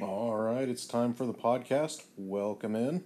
right, 0.00 0.68
it's 0.68 0.86
time 0.86 1.12
for 1.12 1.26
the 1.26 1.34
podcast. 1.34 2.04
Welcome 2.16 2.74
in. 2.74 3.04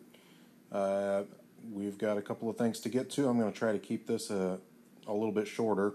Uh, 0.71 1.25
we've 1.73 1.99
got 1.99 2.17
a 2.17 2.23
couple 2.23 2.49
of 2.49 2.57
things 2.57 2.79
to 2.81 2.89
get 2.89 3.11
to. 3.11 3.29
I'm 3.29 3.41
going 3.41 3.53
to 3.53 3.59
try 3.59 3.73
to 3.73 3.79
keep 3.79 4.07
this 4.07 4.31
a, 4.31 4.61
a 5.07 5.13
little 5.13 5.33
bit 5.33 5.49
shorter. 5.49 5.95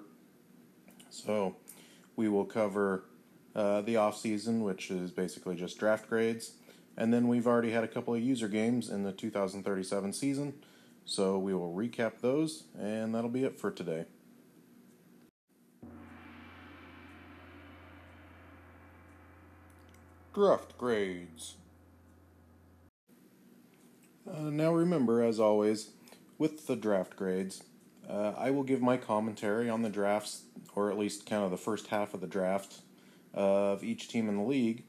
So, 1.10 1.56
we 2.18 2.28
will 2.28 2.44
cover 2.44 3.06
uh, 3.56 3.82
the 3.82 3.96
off 3.96 4.18
season, 4.18 4.64
which 4.64 4.92
is 4.92 5.12
basically 5.12 5.56
just 5.56 5.80
draft 5.80 6.10
grades, 6.10 6.56
and 6.98 7.14
then 7.14 7.30
we've 7.30 7.48
already 7.48 7.72
had 7.72 7.86
a 7.86 7.88
couple 7.88 8.14
of 8.14 8.22
user 8.22 8.50
games 8.50 8.90
in 8.90 9.04
the 9.04 9.14
2037 9.14 10.12
season. 10.12 10.54
So 11.06 11.38
we 11.38 11.54
will 11.54 11.74
recap 11.74 12.20
those, 12.20 12.66
and 12.78 13.16
that'll 13.16 13.30
be 13.30 13.44
it 13.44 13.60
for 13.60 13.72
today. 13.72 14.06
Draft 20.34 20.78
grades. 20.78 21.56
Uh, 24.26 24.44
now 24.44 24.72
remember, 24.72 25.22
as 25.22 25.42
always, 25.42 25.90
with 26.38 26.68
the 26.68 26.78
draft 26.78 27.18
grades, 27.18 27.64
uh, 28.10 28.32
I 28.38 28.50
will 28.52 28.64
give 28.64 28.82
my 28.82 28.96
commentary 28.96 29.70
on 29.70 29.82
the 29.82 29.90
drafts, 29.90 30.44
or 30.74 30.90
at 30.90 30.98
least 30.98 31.26
kind 31.26 31.44
of 31.44 31.52
the 31.52 31.58
first 31.58 31.88
half 31.88 32.14
of 32.14 32.22
the 32.22 32.28
draft 32.28 32.78
of 33.34 33.84
each 33.84 34.08
team 34.08 34.30
in 34.30 34.38
the 34.38 34.44
league. 34.44 34.84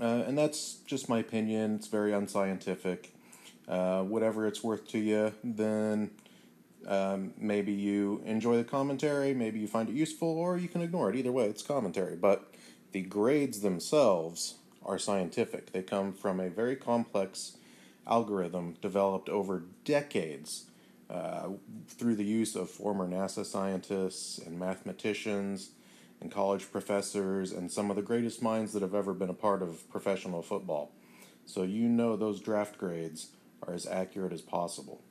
Uh, 0.00 0.24
and 0.26 0.38
that's 0.38 0.76
just 0.86 1.06
my 1.06 1.18
opinion. 1.18 1.74
It's 1.74 1.88
very 1.88 2.14
unscientific. 2.14 3.12
Uh, 3.68 4.04
whatever 4.04 4.46
it's 4.46 4.64
worth 4.64 4.88
to 4.88 4.98
you, 4.98 5.34
then 5.44 6.10
um, 6.88 7.34
maybe 7.36 7.72
you 7.72 8.22
enjoy 8.24 8.56
the 8.56 8.64
commentary, 8.64 9.34
maybe 9.34 9.58
you 9.58 9.66
find 9.66 9.90
it 9.90 9.94
useful, 9.94 10.28
or 10.28 10.56
you 10.56 10.68
can 10.68 10.80
ignore 10.80 11.10
it. 11.10 11.16
Either 11.16 11.30
way, 11.30 11.44
it's 11.44 11.62
commentary. 11.62 12.16
But 12.16 12.53
the 12.94 13.02
grades 13.02 13.60
themselves 13.60 14.54
are 14.86 15.00
scientific. 15.00 15.72
They 15.72 15.82
come 15.82 16.12
from 16.12 16.38
a 16.38 16.48
very 16.48 16.76
complex 16.76 17.56
algorithm 18.06 18.76
developed 18.80 19.28
over 19.28 19.64
decades 19.84 20.66
uh, 21.10 21.48
through 21.88 22.14
the 22.14 22.24
use 22.24 22.54
of 22.54 22.70
former 22.70 23.08
NASA 23.08 23.44
scientists 23.44 24.38
and 24.38 24.60
mathematicians 24.60 25.70
and 26.20 26.30
college 26.30 26.70
professors 26.70 27.50
and 27.50 27.68
some 27.68 27.90
of 27.90 27.96
the 27.96 28.02
greatest 28.02 28.40
minds 28.40 28.72
that 28.72 28.82
have 28.82 28.94
ever 28.94 29.12
been 29.12 29.28
a 29.28 29.34
part 29.34 29.60
of 29.60 29.90
professional 29.90 30.40
football. 30.40 30.92
So 31.46 31.64
you 31.64 31.88
know 31.88 32.14
those 32.14 32.40
draft 32.40 32.78
grades 32.78 33.30
are 33.66 33.74
as 33.74 33.88
accurate 33.88 34.32
as 34.32 34.40
possible. 34.40 35.02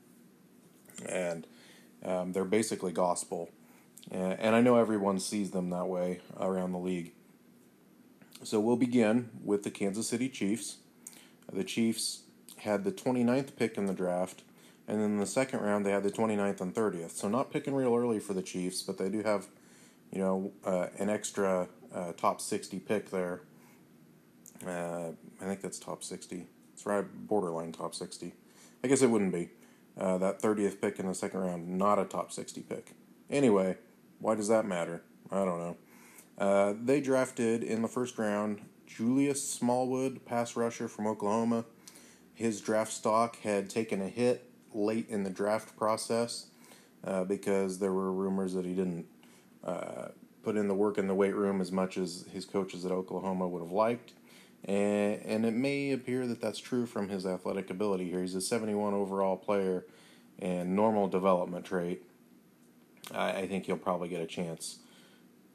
And 1.05 1.45
um, 2.05 2.31
they're 2.31 2.45
basically 2.45 2.93
gospel. 2.93 3.49
And 4.09 4.55
I 4.55 4.61
know 4.61 4.77
everyone 4.77 5.19
sees 5.19 5.51
them 5.51 5.69
that 5.71 5.87
way 5.87 6.21
around 6.39 6.71
the 6.71 6.77
league. 6.79 7.11
So 8.43 8.59
we'll 8.59 8.75
begin 8.75 9.29
with 9.41 9.63
the 9.63 9.71
Kansas 9.71 10.09
City 10.09 10.27
Chiefs. 10.27 10.77
The 11.51 11.63
Chiefs 11.63 12.23
had 12.57 12.83
the 12.83 12.91
29th 12.91 13.55
pick 13.55 13.77
in 13.77 13.85
the 13.85 13.93
draft, 13.93 14.43
and 14.85 14.99
then 14.99 15.11
in 15.11 15.17
the 15.17 15.25
second 15.25 15.61
round 15.61 15.85
they 15.85 15.91
had 15.91 16.03
the 16.03 16.11
29th 16.11 16.59
and 16.59 16.75
30th. 16.75 17.11
So 17.11 17.29
not 17.29 17.51
picking 17.51 17.73
real 17.73 17.95
early 17.95 18.19
for 18.19 18.33
the 18.33 18.41
Chiefs, 18.41 18.81
but 18.81 18.97
they 18.97 19.09
do 19.09 19.23
have, 19.23 19.47
you 20.11 20.19
know, 20.19 20.51
uh, 20.65 20.87
an 20.99 21.09
extra 21.09 21.69
uh, 21.95 22.11
top 22.13 22.41
60 22.41 22.79
pick 22.79 23.11
there. 23.11 23.43
Uh, 24.67 25.11
I 25.41 25.45
think 25.45 25.61
that's 25.61 25.79
top 25.79 26.03
60. 26.03 26.45
It's 26.73 26.85
right 26.85 27.05
borderline 27.27 27.71
top 27.71 27.95
60. 27.95 28.33
I 28.83 28.87
guess 28.89 29.01
it 29.01 29.09
wouldn't 29.09 29.31
be. 29.31 29.51
Uh, 29.97 30.17
that 30.17 30.41
30th 30.41 30.81
pick 30.81 30.99
in 30.99 31.07
the 31.07 31.15
second 31.15 31.39
round, 31.39 31.69
not 31.69 31.97
a 31.97 32.03
top 32.03 32.33
60 32.33 32.61
pick. 32.63 32.91
Anyway, 33.29 33.77
why 34.19 34.35
does 34.35 34.49
that 34.49 34.65
matter? 34.65 35.01
I 35.31 35.45
don't 35.45 35.59
know. 35.59 35.77
Uh, 36.37 36.73
they 36.81 36.99
drafted 36.99 37.63
in 37.63 37.81
the 37.81 37.87
first 37.87 38.17
round 38.17 38.61
Julius 38.85 39.47
Smallwood, 39.47 40.25
pass 40.25 40.55
rusher 40.55 40.87
from 40.87 41.07
Oklahoma. 41.07 41.65
His 42.33 42.61
draft 42.61 42.91
stock 42.91 43.39
had 43.41 43.69
taken 43.69 44.01
a 44.01 44.07
hit 44.07 44.49
late 44.73 45.09
in 45.09 45.23
the 45.23 45.29
draft 45.29 45.77
process 45.77 46.47
uh, 47.03 47.23
because 47.23 47.79
there 47.79 47.93
were 47.93 48.11
rumors 48.11 48.53
that 48.53 48.65
he 48.65 48.73
didn't 48.73 49.05
uh, 49.63 50.07
put 50.43 50.57
in 50.57 50.67
the 50.67 50.73
work 50.73 50.97
in 50.97 51.07
the 51.07 51.15
weight 51.15 51.35
room 51.35 51.61
as 51.61 51.71
much 51.71 51.97
as 51.97 52.25
his 52.31 52.45
coaches 52.45 52.85
at 52.85 52.91
Oklahoma 52.91 53.47
would 53.47 53.61
have 53.61 53.71
liked. 53.71 54.13
And, 54.65 55.21
and 55.25 55.45
it 55.45 55.53
may 55.53 55.91
appear 55.91 56.25
that 56.27 56.41
that's 56.41 56.59
true 56.59 56.85
from 56.85 57.09
his 57.09 57.25
athletic 57.25 57.69
ability 57.69 58.09
here. 58.09 58.21
He's 58.21 58.35
a 58.35 58.41
71 58.41 58.93
overall 58.93 59.37
player 59.37 59.85
and 60.39 60.75
normal 60.75 61.07
development 61.07 61.65
trait. 61.65 62.03
I, 63.13 63.31
I 63.31 63.47
think 63.47 63.65
he'll 63.65 63.77
probably 63.77 64.09
get 64.09 64.21
a 64.21 64.25
chance 64.25 64.79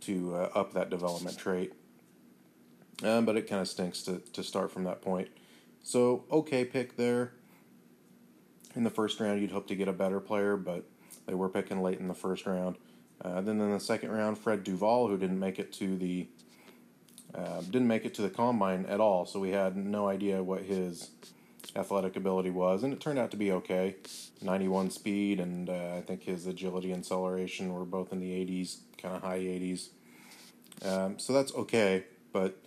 to 0.02 0.34
uh, 0.34 0.50
up 0.54 0.72
that 0.74 0.90
development 0.90 1.38
trait. 1.38 1.72
Um, 3.02 3.24
but 3.24 3.36
it 3.36 3.48
kind 3.48 3.60
of 3.60 3.68
stinks 3.68 4.02
to, 4.02 4.18
to 4.32 4.42
start 4.42 4.72
from 4.72 4.84
that 4.84 5.02
point. 5.02 5.28
So, 5.82 6.24
okay 6.30 6.64
pick 6.64 6.96
there. 6.96 7.32
In 8.74 8.84
the 8.84 8.90
first 8.90 9.20
round, 9.20 9.40
you'd 9.40 9.50
hope 9.50 9.66
to 9.68 9.76
get 9.76 9.88
a 9.88 9.92
better 9.92 10.20
player, 10.20 10.56
but 10.56 10.84
they 11.26 11.34
were 11.34 11.48
picking 11.48 11.82
late 11.82 11.98
in 11.98 12.08
the 12.08 12.14
first 12.14 12.46
round. 12.46 12.76
Uh, 13.20 13.40
then 13.40 13.60
in 13.60 13.72
the 13.72 13.80
second 13.80 14.10
round, 14.10 14.38
Fred 14.38 14.62
Duval, 14.62 15.08
who 15.08 15.16
didn't 15.16 15.38
make 15.38 15.58
it 15.58 15.72
to 15.74 15.96
the 15.96 16.28
uh, 17.34 17.60
didn't 17.60 17.88
make 17.88 18.06
it 18.06 18.14
to 18.14 18.22
the 18.22 18.30
combine 18.30 18.86
at 18.86 19.00
all, 19.00 19.26
so 19.26 19.38
we 19.38 19.50
had 19.50 19.76
no 19.76 20.08
idea 20.08 20.42
what 20.42 20.62
his 20.62 21.10
athletic 21.76 22.16
ability 22.16 22.50
was, 22.50 22.82
and 22.82 22.92
it 22.92 23.00
turned 23.00 23.18
out 23.18 23.30
to 23.30 23.36
be 23.36 23.52
okay. 23.52 23.96
91 24.42 24.90
speed, 24.90 25.40
and 25.40 25.68
uh, 25.68 25.96
I 25.96 26.00
think 26.00 26.22
his 26.22 26.46
agility 26.46 26.92
and 26.92 27.00
acceleration 27.00 27.72
were 27.72 27.84
both 27.84 28.12
in 28.12 28.20
the 28.20 28.30
80s, 28.30 28.78
kind 29.00 29.16
of 29.16 29.22
high 29.22 29.38
80s. 29.38 29.88
Um, 30.84 31.18
so 31.18 31.32
that's 31.32 31.54
okay, 31.54 32.04
but 32.32 32.58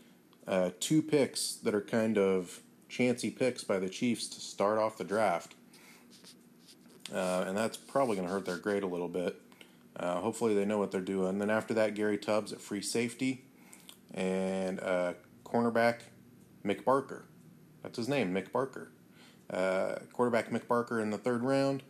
uh, 0.47 0.71
two 0.79 1.01
picks 1.01 1.53
that 1.55 1.73
are 1.73 1.81
kind 1.81 2.17
of 2.17 2.61
chancy 2.89 3.29
picks 3.29 3.63
by 3.63 3.79
the 3.79 3.89
Chiefs 3.89 4.27
to 4.27 4.41
start 4.41 4.77
off 4.77 4.97
the 4.97 5.03
draft. 5.03 5.55
Uh, 7.13 7.45
and 7.47 7.57
that's 7.57 7.77
probably 7.77 8.15
going 8.15 8.27
to 8.27 8.33
hurt 8.33 8.45
their 8.45 8.57
grade 8.57 8.83
a 8.83 8.87
little 8.87 9.09
bit. 9.09 9.41
Uh, 9.97 10.19
hopefully, 10.19 10.53
they 10.53 10.65
know 10.65 10.77
what 10.77 10.91
they're 10.91 11.01
doing. 11.01 11.29
And 11.29 11.41
then 11.41 11.49
after 11.49 11.73
that, 11.73 11.95
Gary 11.95 12.17
Tubbs 12.17 12.53
at 12.53 12.61
free 12.61 12.81
safety 12.81 13.45
and 14.13 14.79
uh, 14.79 15.13
cornerback 15.45 15.99
Mick 16.65 16.85
Barker. 16.85 17.25
That's 17.83 17.97
his 17.97 18.07
name, 18.07 18.33
Mick 18.33 18.51
Barker. 18.51 18.91
Uh, 19.49 19.95
quarterback 20.13 20.49
Mick 20.49 20.67
Barker 20.67 20.99
in 20.99 21.09
the 21.09 21.17
third 21.17 21.43
round. 21.43 21.83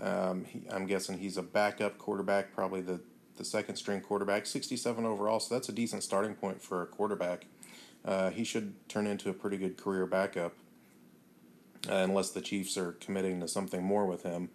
Um, 0.00 0.44
he, 0.44 0.62
I'm 0.70 0.86
guessing 0.86 1.18
he's 1.18 1.36
a 1.36 1.42
backup 1.42 1.98
quarterback, 1.98 2.54
probably 2.54 2.80
the, 2.80 3.00
the 3.36 3.44
second 3.44 3.76
string 3.76 4.00
quarterback, 4.00 4.46
67 4.46 5.04
overall, 5.04 5.40
so 5.40 5.54
that's 5.54 5.68
a 5.68 5.72
decent 5.72 6.02
starting 6.02 6.34
point 6.34 6.62
for 6.62 6.82
a 6.82 6.86
quarterback. 6.86 7.46
Uh, 8.04 8.30
he 8.30 8.44
should 8.44 8.74
turn 8.88 9.06
into 9.06 9.30
a 9.30 9.32
pretty 9.32 9.56
good 9.56 9.76
career 9.76 10.06
backup, 10.06 10.54
uh, 11.88 11.94
unless 11.94 12.30
the 12.30 12.40
Chiefs 12.40 12.76
are 12.76 12.92
committing 12.92 13.40
to 13.40 13.48
something 13.48 13.82
more 13.82 14.06
with 14.06 14.22
him. 14.22 14.50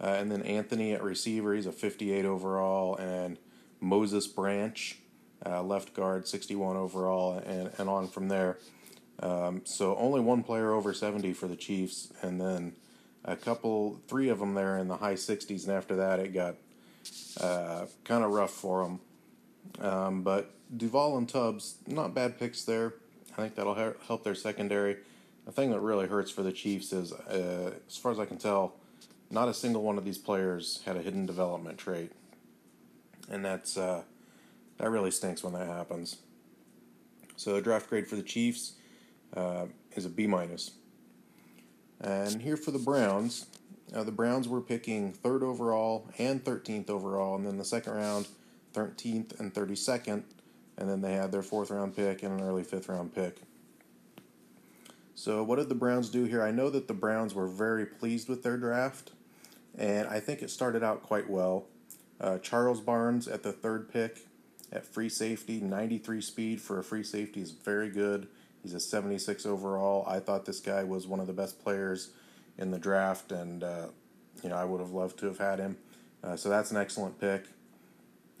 Uh, 0.00 0.16
and 0.18 0.30
then 0.30 0.42
Anthony 0.42 0.92
at 0.92 1.02
receiver, 1.02 1.54
he's 1.54 1.66
a 1.66 1.72
58 1.72 2.24
overall, 2.24 2.96
and 2.96 3.38
Moses 3.80 4.26
Branch 4.26 4.98
uh, 5.44 5.62
left 5.62 5.94
guard, 5.94 6.28
61 6.28 6.76
overall, 6.76 7.38
and, 7.38 7.70
and 7.78 7.88
on 7.88 8.08
from 8.08 8.28
there. 8.28 8.58
Um, 9.20 9.62
so 9.64 9.96
only 9.96 10.20
one 10.20 10.42
player 10.42 10.72
over 10.72 10.94
70 10.94 11.32
for 11.32 11.48
the 11.48 11.56
Chiefs, 11.56 12.12
and 12.22 12.40
then 12.40 12.74
a 13.24 13.36
couple, 13.36 14.00
three 14.06 14.28
of 14.28 14.38
them 14.38 14.54
there 14.54 14.78
in 14.78 14.88
the 14.88 14.96
high 14.96 15.14
60s, 15.14 15.66
and 15.66 15.76
after 15.76 15.96
that 15.96 16.20
it 16.20 16.32
got 16.32 16.54
uh, 17.40 17.86
kind 18.04 18.24
of 18.24 18.30
rough 18.30 18.52
for 18.52 18.84
them. 18.84 19.00
Um, 19.80 20.22
but 20.22 20.50
Duval 20.76 21.18
and 21.18 21.28
Tubbs, 21.28 21.76
not 21.86 22.14
bad 22.14 22.38
picks 22.38 22.64
there. 22.64 22.94
I 23.32 23.42
think 23.42 23.54
that'll 23.54 23.74
help 24.06 24.24
their 24.24 24.34
secondary. 24.34 24.96
The 25.46 25.52
thing 25.52 25.70
that 25.70 25.80
really 25.80 26.06
hurts 26.06 26.30
for 26.30 26.42
the 26.42 26.52
Chiefs 26.52 26.92
is, 26.92 27.12
uh, 27.12 27.72
as 27.88 27.96
far 27.96 28.12
as 28.12 28.18
I 28.18 28.24
can 28.24 28.38
tell, 28.38 28.74
not 29.30 29.48
a 29.48 29.54
single 29.54 29.82
one 29.82 29.98
of 29.98 30.04
these 30.04 30.18
players 30.18 30.80
had 30.84 30.96
a 30.96 31.02
hidden 31.02 31.26
development 31.26 31.78
trait, 31.78 32.12
and 33.30 33.44
that's 33.44 33.76
uh, 33.76 34.02
that 34.78 34.90
really 34.90 35.10
stinks 35.10 35.42
when 35.42 35.52
that 35.52 35.66
happens. 35.66 36.16
So 37.36 37.54
the 37.54 37.60
draft 37.60 37.88
grade 37.88 38.06
for 38.06 38.16
the 38.16 38.22
Chiefs 38.22 38.72
uh, 39.36 39.66
is 39.92 40.04
a 40.04 40.08
B 40.08 40.26
minus. 40.26 40.72
And 42.00 42.42
here 42.42 42.56
for 42.56 42.70
the 42.70 42.78
Browns, 42.78 43.46
uh, 43.94 44.04
the 44.04 44.12
Browns 44.12 44.48
were 44.48 44.60
picking 44.60 45.12
third 45.12 45.42
overall 45.42 46.08
and 46.18 46.44
13th 46.44 46.90
overall, 46.90 47.36
and 47.36 47.46
then 47.46 47.58
the 47.58 47.64
second 47.64 47.94
round, 47.94 48.28
13th 48.74 49.38
and 49.40 49.52
32nd, 49.52 50.22
and 50.76 50.88
then 50.88 51.00
they 51.00 51.14
had 51.14 51.32
their 51.32 51.42
fourth 51.42 51.70
round 51.70 51.96
pick 51.96 52.22
and 52.22 52.38
an 52.38 52.46
early 52.46 52.62
fifth 52.62 52.88
round 52.88 53.14
pick. 53.14 53.38
So, 55.14 55.42
what 55.42 55.56
did 55.56 55.68
the 55.68 55.74
Browns 55.74 56.10
do 56.10 56.24
here? 56.24 56.42
I 56.42 56.52
know 56.52 56.70
that 56.70 56.86
the 56.86 56.94
Browns 56.94 57.34
were 57.34 57.48
very 57.48 57.84
pleased 57.84 58.28
with 58.28 58.44
their 58.44 58.56
draft, 58.56 59.10
and 59.76 60.06
I 60.06 60.20
think 60.20 60.42
it 60.42 60.50
started 60.50 60.84
out 60.84 61.02
quite 61.02 61.28
well. 61.28 61.66
Uh, 62.20 62.38
Charles 62.38 62.80
Barnes 62.80 63.26
at 63.26 63.42
the 63.42 63.52
third 63.52 63.92
pick 63.92 64.26
at 64.70 64.86
free 64.86 65.08
safety, 65.08 65.60
93 65.60 66.20
speed 66.20 66.60
for 66.60 66.78
a 66.78 66.84
free 66.84 67.02
safety 67.02 67.40
is 67.40 67.50
very 67.50 67.90
good. 67.90 68.28
He's 68.62 68.74
a 68.74 68.80
76 68.80 69.46
overall. 69.46 70.04
I 70.06 70.20
thought 70.20 70.44
this 70.44 70.60
guy 70.60 70.84
was 70.84 71.06
one 71.06 71.20
of 71.20 71.26
the 71.26 71.32
best 71.32 71.62
players 71.62 72.10
in 72.58 72.70
the 72.70 72.78
draft, 72.78 73.32
and 73.32 73.62
uh, 73.62 73.86
you 74.42 74.48
know 74.48 74.56
I 74.56 74.64
would 74.64 74.80
have 74.80 74.90
loved 74.90 75.18
to 75.20 75.26
have 75.26 75.38
had 75.38 75.58
him. 75.58 75.76
Uh, 76.22 76.36
so 76.36 76.48
that's 76.48 76.70
an 76.70 76.76
excellent 76.76 77.20
pick. 77.20 77.44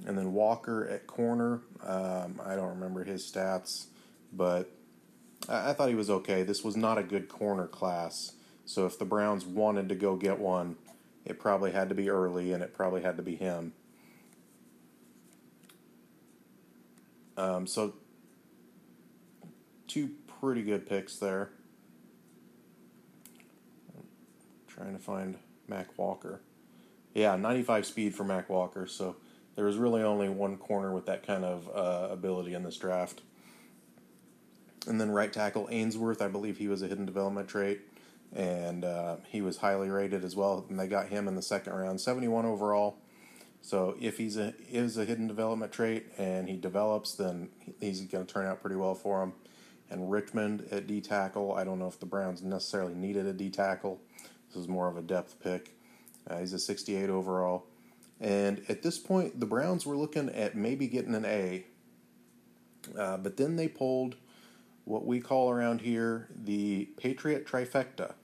And 0.06 0.16
then 0.16 0.32
Walker 0.32 0.88
at 0.88 1.06
corner. 1.06 1.60
Um, 1.84 2.40
I 2.44 2.54
don't 2.54 2.70
remember 2.70 3.04
his 3.04 3.28
stats, 3.30 3.86
but 4.32 4.70
I, 5.48 5.70
I 5.70 5.72
thought 5.72 5.88
he 5.88 5.94
was 5.94 6.10
okay. 6.10 6.42
This 6.42 6.62
was 6.62 6.76
not 6.76 6.98
a 6.98 7.02
good 7.02 7.28
corner 7.28 7.66
class. 7.66 8.32
So 8.64 8.86
if 8.86 8.98
the 8.98 9.04
Browns 9.04 9.46
wanted 9.46 9.88
to 9.88 9.94
go 9.94 10.16
get 10.16 10.38
one, 10.38 10.76
it 11.24 11.38
probably 11.38 11.72
had 11.72 11.88
to 11.88 11.94
be 11.94 12.10
early, 12.10 12.52
and 12.52 12.62
it 12.62 12.74
probably 12.74 13.02
had 13.02 13.16
to 13.16 13.22
be 13.22 13.34
him. 13.36 13.72
Um, 17.36 17.66
so 17.66 17.94
two 19.88 20.10
pretty 20.40 20.62
good 20.62 20.86
picks 20.86 21.16
there. 21.16 21.50
trying 24.78 24.96
to 24.96 25.02
find 25.02 25.36
Mac 25.66 25.98
Walker. 25.98 26.40
Yeah, 27.12 27.34
95 27.36 27.84
speed 27.84 28.14
for 28.14 28.22
Mac 28.22 28.48
Walker. 28.48 28.86
So 28.86 29.16
there 29.56 29.64
was 29.64 29.76
really 29.76 30.02
only 30.02 30.28
one 30.28 30.56
corner 30.56 30.92
with 30.92 31.06
that 31.06 31.26
kind 31.26 31.44
of 31.44 31.68
uh, 31.68 32.12
ability 32.12 32.54
in 32.54 32.62
this 32.62 32.76
draft. 32.76 33.22
And 34.86 35.00
then 35.00 35.10
right 35.10 35.32
tackle 35.32 35.68
Ainsworth, 35.70 36.22
I 36.22 36.28
believe 36.28 36.58
he 36.58 36.68
was 36.68 36.82
a 36.82 36.86
hidden 36.86 37.04
development 37.04 37.48
trait, 37.48 37.80
and 38.32 38.84
uh, 38.84 39.16
he 39.28 39.42
was 39.42 39.58
highly 39.58 39.90
rated 39.90 40.24
as 40.24 40.36
well. 40.36 40.64
And 40.70 40.78
they 40.78 40.86
got 40.86 41.08
him 41.08 41.26
in 41.26 41.34
the 41.34 41.42
second 41.42 41.74
round, 41.74 42.00
71 42.00 42.46
overall. 42.46 42.98
So 43.60 43.96
if 44.00 44.18
he's 44.18 44.36
a 44.36 44.54
is 44.70 44.96
a 44.96 45.04
hidden 45.04 45.26
development 45.26 45.72
trait 45.72 46.06
and 46.16 46.48
he 46.48 46.56
develops, 46.56 47.14
then 47.14 47.48
he's 47.80 48.00
going 48.02 48.24
to 48.24 48.32
turn 48.32 48.46
out 48.46 48.60
pretty 48.60 48.76
well 48.76 48.94
for 48.94 49.24
him. 49.24 49.32
And 49.90 50.10
Richmond 50.10 50.68
at 50.70 50.86
D 50.86 51.00
tackle, 51.00 51.54
I 51.54 51.64
don't 51.64 51.78
know 51.78 51.88
if 51.88 51.98
the 51.98 52.06
Browns 52.06 52.42
necessarily 52.42 52.94
needed 52.94 53.26
a 53.26 53.32
D 53.32 53.48
tackle. 53.48 54.00
This 54.48 54.56
is 54.56 54.68
more 54.68 54.88
of 54.88 54.96
a 54.96 55.02
depth 55.02 55.40
pick. 55.40 55.74
Uh, 56.28 56.38
he's 56.38 56.52
a 56.52 56.58
68 56.58 57.08
overall. 57.08 57.64
And 58.20 58.62
at 58.68 58.82
this 58.82 58.98
point, 58.98 59.38
the 59.40 59.46
Browns 59.46 59.86
were 59.86 59.96
looking 59.96 60.28
at 60.30 60.56
maybe 60.56 60.88
getting 60.88 61.14
an 61.14 61.24
A. 61.24 61.64
Uh, 62.98 63.16
but 63.16 63.36
then 63.36 63.56
they 63.56 63.68
pulled 63.68 64.16
what 64.84 65.04
we 65.04 65.20
call 65.20 65.50
around 65.50 65.82
here 65.82 66.28
the 66.34 66.88
Patriot 66.96 67.46
trifecta. 67.46 68.14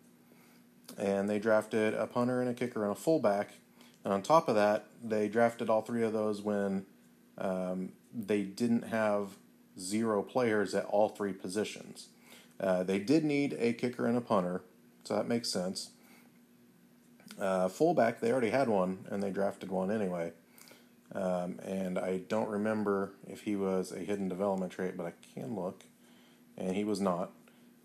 And 0.99 1.29
they 1.29 1.39
drafted 1.39 1.95
a 1.95 2.07
punter 2.07 2.41
and 2.41 2.51
a 2.51 2.55
kicker 2.55 2.83
and 2.83 2.93
a 2.93 2.95
fullback. 2.95 3.55
And 4.05 4.13
on 4.13 4.23
top 4.23 4.49
of 4.49 4.55
that, 4.55 4.87
they 5.03 5.29
drafted 5.29 5.71
all 5.71 5.83
three 5.83 6.03
of 6.03 6.13
those 6.13 6.43
when 6.43 6.85
um, 7.39 7.93
they 8.13 8.43
didn't 8.43 8.83
have 8.83 9.37
zero 9.79 10.23
players 10.23 10.75
at 10.75 10.85
all 10.87 11.09
three 11.09 11.33
positions. 11.33 12.09
Uh, 12.61 12.83
they 12.83 12.99
did 12.99 13.25
need 13.25 13.57
a 13.59 13.73
kicker 13.73 14.07
and 14.07 14.17
a 14.17 14.21
punter, 14.21 14.63
so 15.05 15.17
that 15.17 15.27
makes 15.27 15.49
sense. 15.49 15.91
Uh, 17.41 17.69
fullback, 17.69 18.21
they 18.21 18.31
already 18.31 18.51
had 18.51 18.69
one, 18.69 19.07
and 19.11 19.23
they 19.23 19.31
drafted 19.31 19.71
one 19.71 19.91
anyway. 19.91 20.33
Um, 21.15 21.59
and 21.65 21.99
I 21.99 22.19
don't 22.29 22.49
remember 22.49 23.13
if 23.27 23.43
he 23.43 23.57
was 23.57 23.93
a 23.93 23.99
hidden 23.99 24.29
development 24.29 24.73
trait, 24.73 24.97
but 24.97 25.07
I 25.07 25.13
can 25.35 25.55
look. 25.55 25.85
And 26.57 26.77
he 26.77 26.85
was 26.85 27.01
not. 27.01 27.31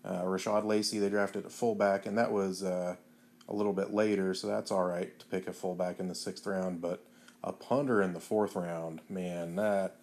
Uh, 0.04 0.22
Rashad 0.22 0.64
Lacey, 0.64 0.98
they 0.98 1.08
drafted 1.08 1.44
a 1.44 1.50
fullback, 1.50 2.06
and 2.06 2.16
that 2.16 2.32
was 2.32 2.62
uh, 2.62 2.96
a 3.48 3.54
little 3.54 3.72
bit 3.72 3.92
later, 3.92 4.32
so 4.34 4.46
that's 4.46 4.70
all 4.70 4.84
right 4.84 5.18
to 5.18 5.26
pick 5.26 5.46
a 5.46 5.52
fullback 5.52 6.00
in 6.00 6.08
the 6.08 6.14
sixth 6.14 6.46
round. 6.46 6.80
But 6.80 7.04
a 7.42 7.52
punter 7.52 8.00
in 8.00 8.14
the 8.14 8.20
fourth 8.20 8.56
round, 8.56 9.00
man, 9.08 9.56
that 9.56 9.96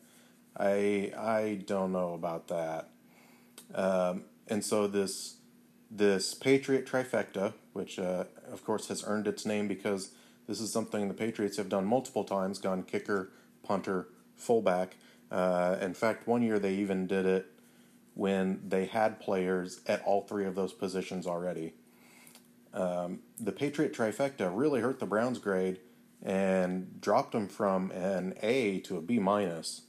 I 0.58 1.12
I 1.18 1.62
don't 1.66 1.92
know 1.92 2.14
about 2.14 2.48
that. 2.48 2.90
Um, 3.74 4.24
and 4.48 4.64
so 4.64 4.88
this 4.88 5.38
this 5.90 6.34
Patriot 6.34 6.86
trifecta, 6.86 7.54
which 7.74 8.00
uh, 8.00 8.26
of 8.52 8.64
course 8.64 8.88
has 8.88 9.04
earned 9.06 9.28
its 9.28 9.46
name 9.46 9.68
because 9.68 10.12
this 10.48 10.60
is 10.60 10.72
something 10.72 11.08
the 11.08 11.14
Patriots 11.14 11.58
have 11.58 11.70
done 11.70 11.86
multiple 11.86 12.24
times, 12.24 12.60
gone 12.60 12.84
kicker, 12.84 13.32
punter, 13.64 14.08
fullback. 14.36 14.96
Uh, 15.30 15.78
in 15.82 15.94
fact, 15.94 16.28
one 16.28 16.42
year 16.42 16.58
they 16.58 16.74
even 16.76 17.06
did 17.06 17.26
it 17.26 17.48
when 18.14 18.62
they 18.68 18.86
had 18.86 19.20
players 19.20 19.82
at 19.86 20.02
all 20.04 20.22
three 20.22 20.46
of 20.46 20.56
those 20.56 20.74
positions 20.74 21.28
already. 21.28 21.74
Um, 22.74 23.20
the 23.40 23.52
Patriot 23.52 23.94
trifecta 23.94 24.52
really 24.54 24.82
hurt 24.82 25.00
the 25.00 25.06
Browns' 25.06 25.40
grade 25.40 25.80
and 26.24 27.00
dropped 27.00 27.32
them 27.34 27.48
from 27.48 27.92
an 27.92 28.34
A 28.42 28.80
to 28.82 28.98
a 28.98 29.02
B 29.02 29.20
minus, 29.20 29.84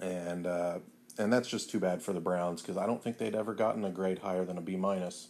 and 0.00 0.46
uh, 0.46 0.78
and 1.18 1.32
that's 1.32 1.48
just 1.48 1.70
too 1.70 1.80
bad 1.80 2.02
for 2.02 2.12
the 2.12 2.20
Browns 2.20 2.62
because 2.62 2.76
I 2.76 2.86
don't 2.86 3.02
think 3.02 3.18
they'd 3.18 3.34
ever 3.34 3.54
gotten 3.54 3.84
a 3.84 3.90
grade 3.90 4.20
higher 4.20 4.44
than 4.44 4.56
a 4.56 4.60
B 4.60 4.76
minus. 4.76 5.28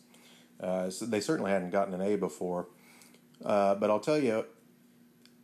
Uh, 0.60 0.90
so 0.90 1.06
they 1.06 1.20
certainly 1.20 1.50
hadn't 1.50 1.70
gotten 1.70 1.94
an 1.94 2.00
A 2.00 2.16
before. 2.16 2.68
Uh, 3.44 3.74
but 3.76 3.90
I'll 3.90 4.00
tell 4.00 4.18
you, 4.18 4.44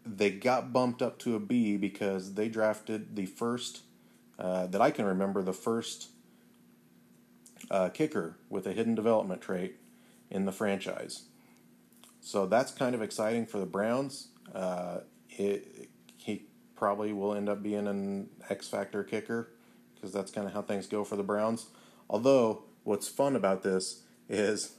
they 0.05 0.31
got 0.31 0.73
bumped 0.73 1.01
up 1.01 1.19
to 1.21 1.37
a 1.37 1.41
B 1.41 1.77
because 1.77 2.35
they 2.35 2.49
drafted 2.49 3.17
the 3.17 3.27
first 3.27 3.83
uh, 4.39 4.67
that 4.67 4.81
I 4.81 4.91
can 4.91 5.05
remember 5.05 5.43
the 5.43 5.53
first 5.53 6.09
uh, 7.71 7.89
kicker 7.89 8.37
with 8.51 8.67
a 8.67 8.73
hidden 8.73 8.95
development 8.95 9.41
trait 9.41 9.77
in 10.31 10.45
the 10.45 10.53
franchise. 10.53 11.25
So 12.21 12.47
that's 12.47 12.73
kind 12.73 12.95
of 12.95 13.03
exciting 13.03 13.47
for 13.47 13.59
the 13.59 13.67
Browns. 13.67 14.29
Uh, 14.55 15.01
it, 15.31 15.89
probably 16.77 17.13
will 17.13 17.35
end 17.35 17.49
up 17.49 17.63
being 17.63 17.87
an 17.87 18.29
X 18.49 18.69
factor 18.69 19.05
kicker 19.05 19.51
because 19.95 20.13
that's 20.13 20.31
kind 20.31 20.47
of 20.47 20.53
how 20.53 20.63
things 20.63 20.87
go 20.87 21.05
for 21.05 21.17
the 21.17 21.23
Browns. 21.23 21.67
Although, 22.11 22.65
what's 22.83 23.09
fun 23.09 23.37
about 23.37 23.63
this 23.63 24.03
is 24.29 24.77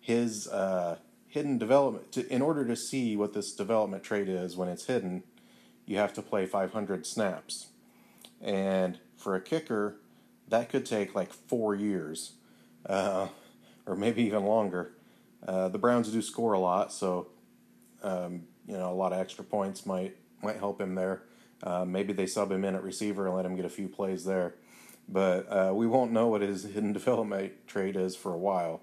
his 0.00 0.46
uh, 0.48 0.98
hidden 1.26 1.58
development. 1.58 2.12
To, 2.12 2.26
in 2.32 2.42
order 2.42 2.64
to 2.64 2.76
see 2.76 3.16
what 3.16 3.32
this 3.32 3.52
development 3.52 4.02
trait 4.02 4.28
is 4.28 4.56
when 4.56 4.68
it's 4.68 4.86
hidden, 4.86 5.22
you 5.86 5.96
have 5.96 6.12
to 6.14 6.22
play 6.22 6.46
500 6.46 7.06
snaps. 7.06 7.68
And 8.40 8.98
for 9.16 9.34
a 9.34 9.40
kicker, 9.40 9.96
that 10.48 10.68
could 10.68 10.86
take 10.86 11.14
like 11.14 11.32
four 11.32 11.74
years, 11.74 12.32
uh, 12.86 13.28
or 13.86 13.96
maybe 13.96 14.22
even 14.22 14.44
longer. 14.44 14.92
Uh, 15.46 15.68
the 15.68 15.78
Browns 15.78 16.10
do 16.10 16.22
score 16.22 16.52
a 16.52 16.58
lot, 16.58 16.92
so 16.92 17.28
um, 18.02 18.44
you 18.66 18.74
know 18.74 18.90
a 18.90 18.94
lot 18.94 19.12
of 19.12 19.18
extra 19.18 19.44
points 19.44 19.86
might 19.86 20.16
might 20.42 20.56
help 20.56 20.80
him 20.80 20.94
there. 20.94 21.22
Uh, 21.62 21.84
maybe 21.84 22.12
they 22.12 22.26
sub 22.26 22.52
him 22.52 22.64
in 22.64 22.74
at 22.74 22.82
receiver 22.82 23.26
and 23.26 23.34
let 23.34 23.44
him 23.44 23.56
get 23.56 23.64
a 23.64 23.70
few 23.70 23.88
plays 23.88 24.24
there 24.24 24.54
but 25.08 25.50
uh, 25.50 25.72
we 25.74 25.86
won't 25.86 26.12
know 26.12 26.28
what 26.28 26.42
his 26.42 26.64
hidden 26.74 26.92
development 26.92 27.52
trait 27.66 27.96
is 27.96 28.14
for 28.14 28.32
a 28.32 28.38
while. 28.38 28.82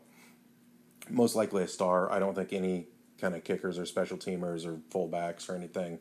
Most 1.10 1.36
likely 1.36 1.63
a 1.63 1.67
star. 1.67 2.12
I 2.12 2.20
don't 2.20 2.34
think 2.34 2.51
any 2.51 2.88
kind 3.22 3.36
of 3.36 3.44
kickers 3.44 3.77
or 3.77 3.86
special 3.86 4.17
teamers 4.17 4.65
or 4.65 4.79
fullbacks 4.89 5.48
or 5.48 5.55
anything 5.55 6.00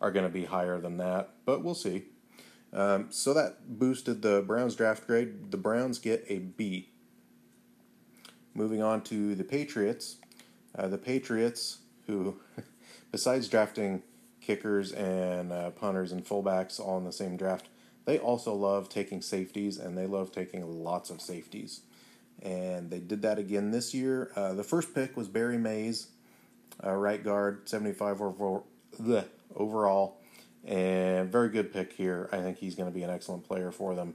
are 0.00 0.12
going 0.12 0.26
to 0.26 0.32
be 0.32 0.44
higher 0.44 0.78
than 0.78 0.98
that, 0.98 1.30
but 1.44 1.64
we'll 1.64 1.74
see. 1.74 2.04
Um, 2.72 3.06
so 3.10 3.32
that 3.34 3.78
boosted 3.78 4.22
the 4.22 4.42
Browns 4.42 4.74
draft 4.74 5.06
grade. 5.06 5.50
The 5.50 5.56
Browns 5.56 5.98
get 5.98 6.24
a 6.28 6.38
B. 6.38 6.90
Moving 8.54 8.82
on 8.82 9.02
to 9.04 9.34
the 9.34 9.44
Patriots. 9.44 10.16
Uh, 10.74 10.88
the 10.88 10.98
Patriots, 10.98 11.78
who, 12.06 12.40
besides 13.12 13.48
drafting 13.48 14.02
kickers 14.42 14.92
and 14.92 15.52
uh, 15.52 15.70
punters 15.70 16.12
and 16.12 16.24
fullbacks 16.24 16.80
all 16.80 16.98
in 16.98 17.04
the 17.04 17.12
same 17.12 17.36
draft, 17.36 17.68
they 18.04 18.18
also 18.18 18.52
love 18.52 18.88
taking 18.88 19.22
safeties, 19.22 19.78
and 19.78 19.96
they 19.96 20.06
love 20.06 20.32
taking 20.32 20.82
lots 20.82 21.08
of 21.10 21.20
safeties. 21.20 21.82
And 22.42 22.90
they 22.90 22.98
did 22.98 23.22
that 23.22 23.38
again 23.38 23.70
this 23.70 23.94
year. 23.94 24.32
Uh, 24.34 24.52
the 24.54 24.64
first 24.64 24.94
pick 24.94 25.16
was 25.16 25.28
Barry 25.28 25.58
Mays, 25.58 26.08
uh, 26.84 26.92
right 26.92 27.22
guard, 27.22 27.68
75 27.68 28.20
overall, 28.20 28.66
bleh, 29.00 29.24
overall. 29.54 30.18
And 30.64 31.30
very 31.30 31.48
good 31.48 31.72
pick 31.72 31.92
here. 31.92 32.28
I 32.32 32.38
think 32.38 32.58
he's 32.58 32.74
going 32.74 32.90
to 32.90 32.94
be 32.94 33.02
an 33.02 33.10
excellent 33.10 33.46
player 33.46 33.70
for 33.70 33.94
them. 33.94 34.14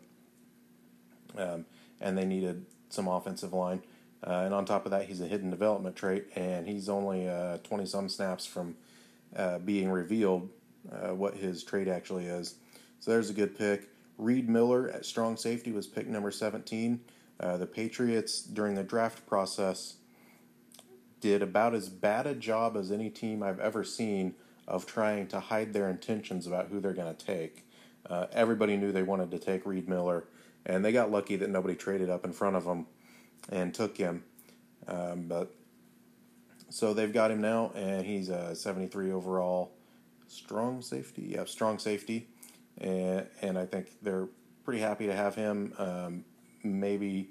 Um, 1.38 1.66
and 2.02 2.18
they 2.18 2.26
needed 2.26 2.66
some 2.90 3.08
offensive 3.08 3.54
line. 3.54 3.82
Uh, 4.26 4.44
and 4.46 4.54
on 4.54 4.66
top 4.66 4.86
of 4.86 4.92
that, 4.92 5.06
he's 5.06 5.22
a 5.22 5.28
hidden 5.28 5.50
development 5.50 5.96
trait, 5.96 6.26
and 6.36 6.68
he's 6.68 6.90
only 6.90 7.30
20 7.64 7.84
uh, 7.84 7.86
some 7.86 8.10
snaps 8.10 8.46
from 8.46 8.76
uh, 9.38 9.60
being 9.60 9.89
revealed 9.89 10.50
uh, 10.91 11.13
what 11.13 11.36
his 11.36 11.63
trade 11.63 11.88
actually 11.88 12.25
is. 12.25 12.56
So 13.00 13.12
there's 13.12 13.29
a 13.29 13.34
good 13.34 13.58
pick. 13.58 13.89
Reed 14.17 14.50
Miller 14.50 14.89
at 14.89 15.06
strong 15.06 15.38
safety 15.38 15.72
was 15.72 15.86
pick 15.86 16.08
number 16.08 16.32
17. 16.32 17.00
Uh, 17.39 17.58
the 17.58 17.67
Patriots, 17.67 18.41
during 18.41 18.74
the 18.74 18.84
draft 18.84 19.27
process, 19.27 19.98
did 21.22 21.41
about 21.41 21.75
as 21.75 21.89
bad 21.89 22.25
a 22.25 22.34
job 22.34 22.75
as 22.75 22.91
any 22.91 23.10
team 23.10 23.44
I've 23.44 23.60
ever 23.60 23.84
seen 23.84 24.36
of 24.67 24.86
trying 24.86 25.27
to 25.27 25.39
hide 25.39 25.74
their 25.74 25.89
intentions 25.89 26.48
about 26.48 26.67
who 26.67 26.79
they're 26.79 26.94
going 26.94 27.15
to 27.15 27.25
take. 27.25 27.65
Uh, 28.10 28.27
everybody 28.32 28.75
knew 28.75 28.91
they 28.91 29.03
wanted 29.03 29.32
to 29.32 29.39
take 29.39 29.65
Reed 29.65 29.88
Miller, 29.88 30.25
and 30.65 30.84
they 30.84 30.91
got 30.91 31.12
lucky 31.12 31.36
that 31.38 31.50
nobody 31.50 31.75
traded 31.75 32.10
up 32.10 32.25
in 32.25 32.34
front 32.34 32.56
of 32.56 32.65
them 32.65 32.88
and 33.50 33.74
took 33.74 33.98
him. 33.98 34.24
Um, 34.88 35.27
but 35.27 35.53
so 36.70 36.94
they've 36.94 37.14
got 37.14 37.32
him 37.32 37.42
now, 37.42 37.72
and 37.76 38.06
he's 38.06 38.30
a 38.30 38.56
73 38.56 39.12
overall 39.12 39.72
strong 40.28 40.82
safety. 40.82 41.34
Yeah, 41.36 41.46
strong 41.46 41.80
safety 41.80 42.28
and 42.80 43.26
and 43.42 43.58
I 43.58 43.66
think 43.66 43.88
they're 44.02 44.28
pretty 44.64 44.80
happy 44.80 45.08
to 45.08 45.16
have 45.16 45.36
him. 45.36 45.74
Um, 45.78 46.26
maybe 46.64 47.30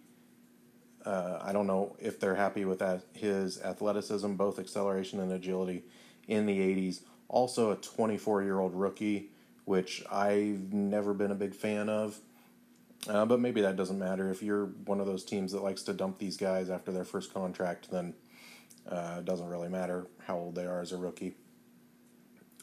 uh, 1.05 1.39
I 1.43 1.53
don't 1.53 1.67
know 1.67 1.97
if 1.99 2.19
they're 2.19 2.35
happy 2.35 2.65
with 2.65 2.81
that 2.81 3.03
his 3.13 3.63
athleticism, 3.63 4.35
both 4.35 4.59
acceleration 4.59 5.21
and 5.21 5.33
agility, 5.33 5.85
in 6.27 6.47
the 6.47 6.59
'80s. 6.59 7.01
Also, 7.29 7.73
a 7.73 7.77
24 7.77 8.43
year 8.43 8.61
old 8.61 8.75
rookie, 8.75 9.31
which 9.65 10.05
I've 10.11 10.73
never 10.73 11.13
been 11.13 11.31
a 11.31 11.37
big 11.37 11.55
fan 11.55 11.89
of. 11.89 12.19
Uh, 13.09 13.25
but 13.25 13.39
maybe 13.39 13.61
that 13.61 13.77
doesn't 13.77 13.99
matter. 13.99 14.31
If 14.31 14.43
you're 14.43 14.67
one 14.67 15.01
of 15.01 15.07
those 15.07 15.25
teams 15.25 15.53
that 15.53 15.63
likes 15.63 15.83
to 15.83 15.93
dump 15.93 16.19
these 16.19 16.37
guys 16.37 16.71
after 16.71 16.91
their 16.91 17.05
first 17.05 17.33
contract, 17.33 17.91
then 17.91 18.15
uh, 18.91 19.17
it 19.19 19.25
doesn't 19.25 19.49
really 19.49 19.69
matter 19.69 20.07
how 20.27 20.37
old 20.37 20.55
they 20.55 20.65
are 20.65 20.81
as 20.81 20.93
a 20.93 20.97
rookie. 20.97 21.35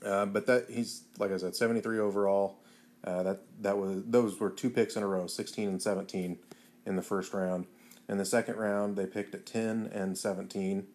Uh, 0.06 0.26
but 0.26 0.46
that 0.48 0.70
he's 0.70 1.04
like 1.18 1.32
I 1.32 1.38
said, 1.38 1.56
73 1.56 2.00
overall. 2.00 2.60
Uh, 3.04 3.24
that 3.24 3.42
that 3.62 3.78
was 3.78 4.04
those 4.06 4.40
were 4.40 4.50
two 4.50 4.70
picks 4.70 4.96
in 4.96 5.04
a 5.04 5.08
row, 5.08 5.28
16 5.28 5.68
and 5.68 5.82
17 5.82 6.38
in 6.86 6.96
the 6.96 7.02
first 7.02 7.34
round. 7.34 7.66
In 8.10 8.18
the 8.18 8.26
second 8.26 8.58
round, 8.58 8.98
they 8.98 9.06
picked 9.06 9.34
at 9.34 9.46
10 9.46 9.90
and 9.94 10.18
17, 10.18 10.88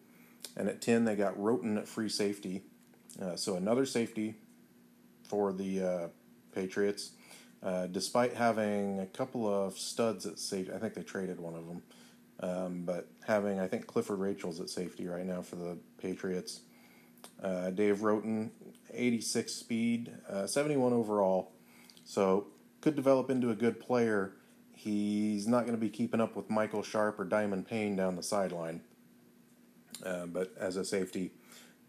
and 0.55 0.69
at 0.69 0.81
10 0.81 1.05
they 1.05 1.15
got 1.15 1.35
Roten 1.37 1.77
at 1.77 1.87
free 1.87 2.09
safety. 2.09 2.63
Uh, 3.19 3.35
so 3.35 3.55
another 3.55 3.85
safety 3.85 4.35
for 5.23 5.51
the 5.51 5.81
uh, 5.81 6.07
Patriots. 6.53 7.11
Uh, 7.61 7.87
despite 7.87 8.35
having 8.35 8.99
a 8.99 9.05
couple 9.05 9.47
of 9.47 9.77
studs 9.77 10.25
at 10.25 10.39
safety, 10.39 10.71
I 10.73 10.77
think 10.77 10.93
they 10.93 11.03
traded 11.03 11.39
one 11.39 11.55
of 11.55 11.67
them. 11.67 11.81
Um, 12.41 12.83
but 12.85 13.07
having, 13.25 13.59
I 13.59 13.67
think 13.67 13.87
Clifford 13.87 14.19
Rachel's 14.19 14.59
at 14.59 14.69
safety 14.69 15.07
right 15.07 15.25
now 15.25 15.41
for 15.41 15.55
the 15.55 15.77
Patriots. 15.97 16.61
Uh, 17.41 17.69
Dave 17.71 17.97
Roten, 17.97 18.51
86 18.93 19.51
speed, 19.51 20.13
uh, 20.29 20.47
71 20.47 20.93
overall. 20.93 21.51
So 22.05 22.47
could 22.81 22.95
develop 22.95 23.29
into 23.29 23.49
a 23.49 23.55
good 23.55 23.79
player. 23.79 24.33
He's 24.73 25.47
not 25.47 25.61
going 25.61 25.73
to 25.73 25.79
be 25.79 25.89
keeping 25.89 26.21
up 26.21 26.35
with 26.35 26.49
Michael 26.49 26.81
Sharp 26.81 27.19
or 27.19 27.25
Diamond 27.25 27.67
Payne 27.67 27.97
down 27.97 28.15
the 28.15 28.23
sideline. 28.23 28.81
Uh, 30.05 30.25
but 30.25 30.53
as 30.57 30.77
a 30.77 30.85
safety, 30.85 31.31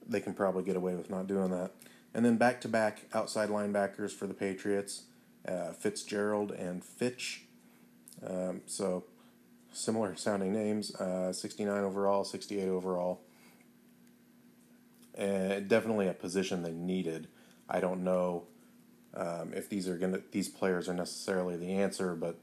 they 0.09 0.21
can 0.21 0.35
probably 0.35 0.65
get 0.65 0.75
away 0.75 0.97
with 0.97 1.11
not 1.11 1.29
doing 1.29 1.51
that. 1.51 1.71
And 2.13 2.25
then 2.25 2.37
back 2.37 2.61
to 2.63 2.69
back 2.69 3.03
outside 3.13 3.51
linebackers 3.51 4.11
for 4.11 4.27
the 4.27 4.35
Patriots 4.35 5.05
uh, 5.47 5.73
Fitzgerald 5.73 6.53
and 6.53 6.85
Fitch. 6.85 7.45
Um, 8.27 8.63
so 8.67 9.05
similar 9.73 10.17
sounding 10.17 10.53
names 10.53 10.95
uh, 10.97 11.33
69 11.33 11.85
overall, 11.85 12.25
68 12.25 12.69
overall. 12.69 13.21
And 15.15 15.69
definitely 15.69 16.09
a 16.09 16.15
position 16.15 16.63
they 16.63 16.73
needed. 16.73 17.29
I 17.69 17.81
don't 17.81 18.05
know 18.05 18.45
um, 19.15 19.53
if 19.55 19.69
these 19.69 19.89
are 19.89 19.97
gonna 19.97 20.21
these 20.31 20.49
players 20.49 20.89
are 20.89 20.95
necessarily 20.95 21.57
the 21.57 21.73
answer, 21.73 22.15
but 22.15 22.39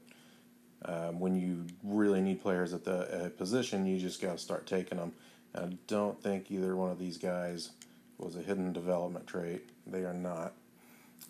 um, 0.84 1.18
when 1.18 1.34
you 1.34 1.66
really 1.82 2.20
need 2.20 2.40
players 2.40 2.72
at 2.72 2.84
the 2.84 3.26
uh, 3.26 3.28
position, 3.30 3.86
you 3.86 3.98
just 3.98 4.20
got 4.20 4.32
to 4.32 4.38
start 4.38 4.66
taking 4.66 4.98
them. 4.98 5.12
I 5.54 5.70
don't 5.86 6.22
think 6.22 6.50
either 6.50 6.76
one 6.76 6.90
of 6.90 6.98
these 6.98 7.18
guys 7.18 7.70
was 8.16 8.36
a 8.36 8.42
hidden 8.42 8.72
development 8.72 9.26
trait. 9.26 9.70
They 9.86 10.04
are 10.04 10.14
not. 10.14 10.52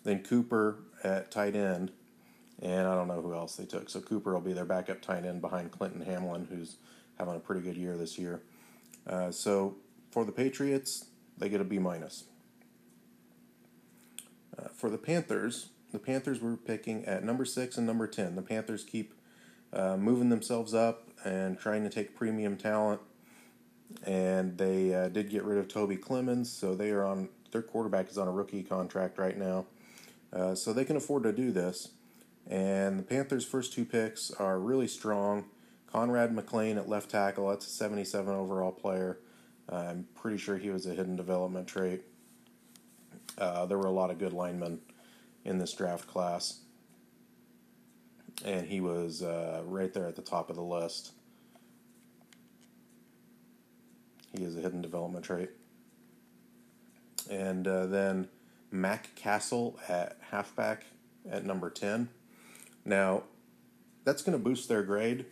Then 0.03 0.23
Cooper 0.23 0.79
at 1.03 1.31
tight 1.31 1.55
end, 1.55 1.91
and 2.61 2.87
I 2.87 2.95
don't 2.95 3.07
know 3.07 3.21
who 3.21 3.33
else 3.33 3.55
they 3.55 3.65
took. 3.65 3.89
So 3.89 4.01
Cooper 4.01 4.33
will 4.33 4.41
be 4.41 4.53
their 4.53 4.65
backup 4.65 5.01
tight 5.01 5.25
end 5.25 5.41
behind 5.41 5.71
Clinton 5.71 6.01
Hamlin, 6.01 6.47
who's 6.49 6.77
having 7.17 7.35
a 7.35 7.39
pretty 7.39 7.61
good 7.61 7.77
year 7.77 7.97
this 7.97 8.17
year. 8.17 8.41
Uh, 9.07 9.31
so 9.31 9.75
for 10.11 10.25
the 10.25 10.31
Patriots, 10.31 11.05
they 11.37 11.49
get 11.49 11.61
a 11.61 11.63
B 11.63 11.79
minus. 11.79 12.25
Uh, 14.57 14.67
for 14.73 14.89
the 14.89 14.97
Panthers, 14.97 15.69
the 15.91 15.99
Panthers 15.99 16.39
were 16.41 16.57
picking 16.57 17.05
at 17.05 17.23
number 17.23 17.45
six 17.45 17.77
and 17.77 17.87
number 17.87 18.07
ten. 18.07 18.35
The 18.35 18.41
Panthers 18.41 18.83
keep 18.83 19.13
uh, 19.71 19.97
moving 19.97 20.29
themselves 20.29 20.73
up 20.73 21.09
and 21.23 21.59
trying 21.59 21.83
to 21.83 21.89
take 21.89 22.15
premium 22.15 22.57
talent 22.57 23.01
and 24.05 24.57
they 24.57 24.93
uh, 24.93 25.09
did 25.09 25.29
get 25.29 25.43
rid 25.43 25.57
of 25.57 25.67
Toby 25.67 25.97
Clemens, 25.97 26.51
so 26.51 26.75
they 26.75 26.91
are 26.91 27.05
on 27.05 27.29
their 27.51 27.61
quarterback 27.61 28.09
is 28.09 28.17
on 28.17 28.27
a 28.27 28.31
rookie 28.31 28.61
contract 28.61 29.17
right 29.17 29.37
now, 29.37 29.65
uh, 30.31 30.53
so 30.53 30.71
they 30.71 30.85
can 30.85 30.95
afford 30.95 31.23
to 31.23 31.31
do 31.31 31.51
this. 31.51 31.89
And 32.49 32.97
the 32.97 33.03
Panthers' 33.03 33.45
first 33.45 33.73
two 33.73 33.85
picks 33.85 34.31
are 34.31 34.59
really 34.59 34.87
strong. 34.87 35.45
Conrad 35.85 36.33
McLean 36.33 36.77
at 36.77 36.89
left 36.89 37.11
tackle, 37.11 37.49
that's 37.49 37.67
a 37.67 37.69
77 37.69 38.33
overall 38.33 38.71
player. 38.71 39.19
I'm 39.69 40.07
pretty 40.15 40.37
sure 40.37 40.57
he 40.57 40.71
was 40.71 40.87
a 40.87 40.93
hidden 40.93 41.15
development 41.15 41.67
trait. 41.67 42.01
Uh, 43.37 43.65
there 43.67 43.77
were 43.77 43.87
a 43.87 43.91
lot 43.91 44.09
of 44.09 44.17
good 44.17 44.33
linemen 44.33 44.79
in 45.45 45.59
this 45.59 45.73
draft 45.73 46.07
class, 46.07 46.61
and 48.43 48.67
he 48.67 48.81
was 48.81 49.21
uh, 49.21 49.61
right 49.65 49.93
there 49.93 50.07
at 50.07 50.15
the 50.15 50.21
top 50.21 50.49
of 50.49 50.55
the 50.55 50.63
list. 50.63 51.11
He 54.35 54.43
is 54.43 54.57
a 54.57 54.61
hidden 54.61 54.81
development 54.81 55.25
trait. 55.25 55.49
And 57.29 57.67
uh, 57.67 57.85
then 57.85 58.27
Mack 58.71 59.13
Cassel 59.15 59.79
at 59.87 60.17
halfback 60.31 60.85
at 61.29 61.45
number 61.45 61.69
10. 61.69 62.09
Now, 62.89 63.25
that's 64.03 64.23
going 64.23 64.35
to 64.35 64.43
boost 64.43 64.67
their 64.67 64.81
grade, 64.81 65.27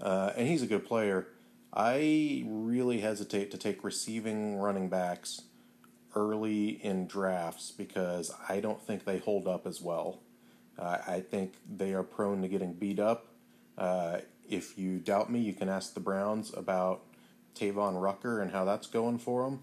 uh, 0.00 0.30
and 0.36 0.46
he's 0.46 0.62
a 0.62 0.66
good 0.68 0.86
player. 0.86 1.26
I 1.74 2.44
really 2.46 3.00
hesitate 3.00 3.50
to 3.50 3.58
take 3.58 3.82
receiving 3.82 4.58
running 4.58 4.88
backs 4.88 5.42
early 6.14 6.68
in 6.68 7.08
drafts 7.08 7.72
because 7.72 8.30
I 8.48 8.60
don't 8.60 8.80
think 8.80 9.04
they 9.04 9.18
hold 9.18 9.48
up 9.48 9.66
as 9.66 9.80
well. 9.80 10.20
Uh, 10.78 10.98
I 11.04 11.18
think 11.18 11.54
they 11.68 11.94
are 11.94 12.04
prone 12.04 12.42
to 12.42 12.48
getting 12.48 12.74
beat 12.74 13.00
up. 13.00 13.26
Uh, 13.76 14.18
if 14.48 14.78
you 14.78 15.00
doubt 15.00 15.32
me, 15.32 15.40
you 15.40 15.52
can 15.52 15.68
ask 15.68 15.94
the 15.94 16.00
Browns 16.00 16.54
about 16.56 17.02
Tavon 17.56 18.00
Rucker 18.00 18.40
and 18.40 18.52
how 18.52 18.64
that's 18.64 18.86
going 18.86 19.18
for 19.18 19.48
him. 19.48 19.62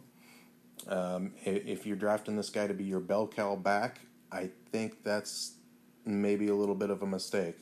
Um, 0.89 1.31
if 1.45 1.85
you're 1.85 1.95
drafting 1.95 2.35
this 2.35 2.49
guy 2.49 2.67
to 2.67 2.73
be 2.73 2.83
your 2.83 2.99
bell 2.99 3.25
cow 3.25 3.55
back, 3.55 4.01
I 4.33 4.49
think 4.73 5.03
that's 5.03 5.53
maybe 6.05 6.47
a 6.47 6.55
little 6.55 6.75
bit 6.75 6.89
of 6.89 7.01
a 7.01 7.07
mistake. 7.07 7.57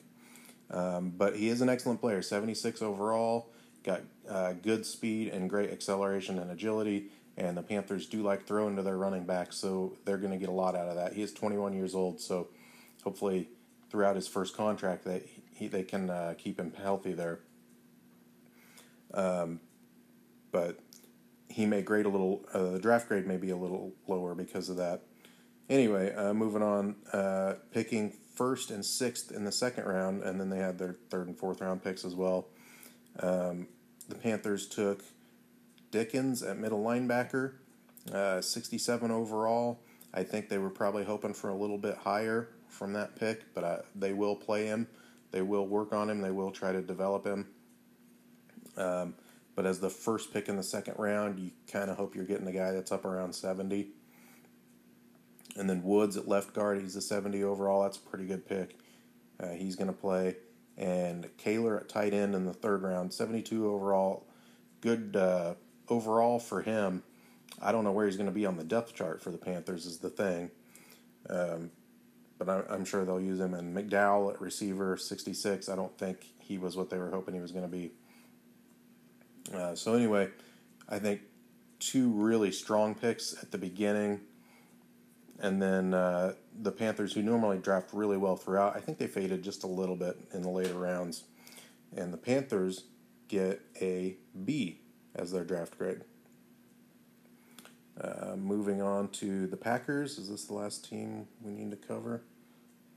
Um, 0.72 1.12
but 1.16 1.36
he 1.36 1.50
is 1.50 1.62
an 1.62 1.70
excellent 1.70 2.00
player, 2.00 2.22
76 2.22 2.82
overall, 2.82 3.50
got 3.84 4.02
uh, 4.30 4.54
good 4.54 4.86
speed 4.86 5.30
and 5.30 5.50
great 5.50 5.72
acceleration 5.72 6.38
and 6.40 6.52
agility. 6.52 7.08
And 7.38 7.58
the 7.58 7.64
Panthers 7.64 8.06
do 8.06 8.22
like 8.22 8.46
throwing 8.46 8.76
to 8.76 8.82
their 8.82 8.98
running 8.98 9.24
back, 9.24 9.54
so 9.54 9.98
they're 10.06 10.18
going 10.18 10.34
to 10.34 10.38
get 10.38 10.50
a 10.50 10.54
lot 10.54 10.76
out 10.76 10.90
of 10.90 10.96
that. 10.96 11.14
He 11.14 11.22
is 11.22 11.34
21 11.34 11.74
years 11.74 11.96
old, 11.96 12.20
so 12.20 12.50
hopefully 13.04 13.48
throughout 13.90 14.16
his 14.16 14.28
first 14.28 14.56
contract 14.56 15.06
that 15.06 15.26
he, 15.54 15.68
they 15.68 15.84
can 15.84 16.10
uh, 16.10 16.34
keep 16.38 16.60
him 16.60 16.74
healthy 16.74 17.14
there. 17.14 17.40
Um, 19.14 19.62
but 20.52 20.80
he 21.50 21.66
may 21.66 21.82
grade 21.82 22.06
a 22.06 22.10
little. 22.10 22.46
Uh, 22.54 22.72
the 22.72 22.80
draft 22.80 23.08
grade 23.08 23.26
may 23.26 23.38
be 23.38 23.50
a 23.50 23.58
little 23.58 23.94
lower 24.08 24.36
because 24.36 24.70
of 24.70 24.78
that. 24.78 25.02
Anyway, 25.70 26.14
uh, 26.14 26.34
moving 26.34 26.64
on, 26.64 26.96
uh, 27.14 27.56
picking 27.72 28.14
first 28.40 28.72
and 28.72 28.86
sixth 28.86 29.34
in 29.34 29.44
the 29.44 29.52
second 29.52 29.84
round, 29.84 30.24
and 30.24 30.40
then 30.40 30.50
they 30.50 30.60
had 30.60 30.80
their 30.80 30.96
third 31.10 31.28
and 31.28 31.38
fourth 31.38 31.60
round 31.60 31.84
picks 31.84 32.06
as 32.06 32.16
well. 32.16 32.48
Um, 33.20 33.68
the 34.08 34.16
Panthers 34.16 34.66
took 34.66 35.04
Dickens 35.92 36.42
at 36.42 36.58
middle 36.58 36.82
linebacker, 36.82 37.56
uh, 38.14 38.40
67 38.40 39.12
overall. 39.12 39.82
I 40.14 40.24
think 40.24 40.48
they 40.48 40.58
were 40.58 40.70
probably 40.70 41.04
hoping 41.04 41.34
for 41.34 41.50
a 41.50 41.54
little 41.54 41.78
bit 41.78 41.98
higher 41.98 42.48
from 42.70 42.94
that 42.94 43.18
pick, 43.18 43.54
but 43.54 43.66
uh, 43.66 43.78
they 43.94 44.14
will 44.14 44.38
play 44.38 44.68
him. 44.68 44.88
They 45.32 45.42
will 45.42 45.68
work 45.68 45.92
on 45.92 46.10
him. 46.10 46.22
They 46.22 46.32
will 46.32 46.52
try 46.52 46.72
to 46.72 46.82
develop 46.82 47.26
him. 47.26 47.46
Um, 48.78 49.16
but 49.54 49.66
as 49.66 49.82
the 49.82 49.90
first 49.90 50.32
pick 50.32 50.48
in 50.48 50.56
the 50.56 50.64
second 50.64 50.96
round, 50.98 51.40
you 51.40 51.52
kind 51.70 51.90
of 51.90 51.98
hope 51.98 52.16
you're 52.16 52.24
getting 52.24 52.48
a 52.48 52.54
guy 52.54 52.72
that's 52.72 52.94
up 52.94 53.04
around 53.04 53.36
70. 53.36 53.90
And 55.58 55.70
then 55.70 55.84
Woods 55.84 56.16
at 56.16 56.28
left 56.28 56.54
guard, 56.54 56.82
he's 56.82 56.96
a 56.96 57.02
70 57.02 57.44
overall. 57.44 57.84
That's 57.84 57.98
a 57.98 58.02
pretty 58.02 58.26
good 58.26 58.48
pick. 58.48 58.78
Uh, 59.40 59.50
he's 59.50 59.76
going 59.76 59.88
to 59.88 59.94
play. 59.94 60.36
And 60.78 61.30
Kaler 61.38 61.80
at 61.80 61.90
tight 61.90 62.14
end 62.14 62.36
in 62.36 62.46
the 62.46 62.54
third 62.54 62.84
round, 62.84 63.14
72 63.14 63.68
overall. 63.68 64.26
Good 64.82 65.16
uh, 65.16 65.56
overall 65.90 66.40
for 66.40 66.62
him. 66.62 67.04
I 67.62 67.72
don't 67.72 67.84
know 67.84 67.92
where 67.92 68.06
he's 68.06 68.16
going 68.16 68.30
to 68.30 68.34
be 68.34 68.46
on 68.46 68.58
the 68.58 68.64
depth 68.64 68.94
chart 68.94 69.22
for 69.22 69.32
the 69.32 69.38
Panthers, 69.38 69.86
is 69.86 69.98
the 69.98 70.10
thing. 70.10 70.52
Um, 71.30 71.72
but 72.38 72.48
I, 72.48 72.74
am 72.74 72.86
sure 72.86 73.04
they'll 73.04 73.20
use 73.20 73.40
him. 73.40 73.54
And 73.54 73.76
McDowell 73.76 74.34
at 74.34 74.42
receiver, 74.42 74.96
66. 74.96 75.68
I 75.68 75.76
don't 75.76 75.96
think 75.98 76.26
he 76.40 76.58
was 76.58 76.78
what 76.78 76.90
they 76.90 76.98
were 76.98 77.10
hoping 77.10 77.36
he 77.36 77.42
was 77.42 77.52
going 77.52 77.66
to 77.66 77.72
be. 77.72 77.92
Uh, 79.54 79.76
so 79.76 79.94
anyway, 79.94 80.30
I 80.88 81.00
think 81.00 81.22
two 81.80 82.10
really 82.12 82.52
strong 82.52 82.96
picks 82.96 83.36
at 83.42 83.52
the 83.52 83.58
beginning, 83.58 84.22
and 85.42 85.62
then 85.62 85.94
uh, 85.94 86.34
the 86.62 86.72
Panthers, 86.72 87.14
who 87.14 87.22
normally 87.22 87.58
draft 87.58 87.94
really 87.94 88.18
well 88.18 88.36
throughout, 88.36 88.76
I 88.76 88.80
think 88.80 88.98
they 88.98 89.08
faded 89.08 89.44
just 89.44 89.64
a 89.64 89.68
little 89.68 89.96
bit 89.96 90.18
in 90.34 90.42
the 90.42 90.50
later 90.50 90.74
rounds, 90.74 91.24
and 91.96 92.14
the 92.14 92.18
Panthers 92.18 92.84
get 93.28 93.62
a 93.82 94.18
B 94.46 94.80
as 95.16 95.32
their 95.32 95.44
draft 95.44 95.78
grade. 95.78 96.02
Uh, 98.00 98.36
moving 98.38 98.82
on 98.82 99.10
to 99.10 99.48
the 99.48 99.58
Packers. 99.58 100.18
Is 100.18 100.30
this 100.30 100.46
the 100.46 100.54
last 100.54 100.88
team 100.90 101.28
we 101.42 101.52
need 101.52 101.72
to 101.72 101.78
cover? 101.78 102.22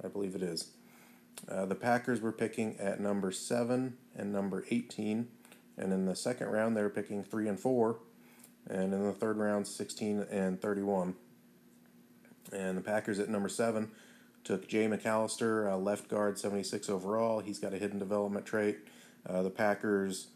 I 0.03 0.09
believe 0.09 0.35
it 0.35 0.43
is. 0.43 0.69
Uh, 1.49 1.67
the 1.67 1.75
Packers 1.75 2.21
were 2.21 2.33
picking 2.33 2.77
at 2.79 3.01
number 3.01 3.33
7 3.33 3.97
and 4.17 4.33
number 4.33 4.65
18. 4.71 5.29
And 5.77 5.93
in 5.93 6.07
the 6.07 6.15
second 6.15 6.49
round, 6.49 6.77
they 6.77 6.83
were 6.83 6.91
picking 6.91 7.25
three 7.25 7.49
and 7.49 7.59
four. 7.59 7.99
And 8.69 8.95
in 8.95 9.03
the 9.03 9.13
third 9.13 9.39
round, 9.39 9.67
16 9.67 10.27
and 10.31 10.61
31. 10.61 11.15
And 12.51 12.77
the 12.77 12.83
Packers 12.83 13.19
at 13.19 13.29
number 13.29 13.49
seven 13.49 13.91
Took 14.45 14.67
Jay 14.67 14.89
McAllister, 14.89 15.71
uh, 15.71 15.77
left 15.77 16.09
guard, 16.09 16.37
76 16.37 16.89
overall. 16.89 17.41
He's 17.41 17.61
got 17.61 17.73
a 17.73 17.79
hidden 17.79 18.01
development 18.01 18.45
trait. 18.45 18.79
Uh, 19.25 19.43
the 19.43 19.51
Packers 19.51 20.29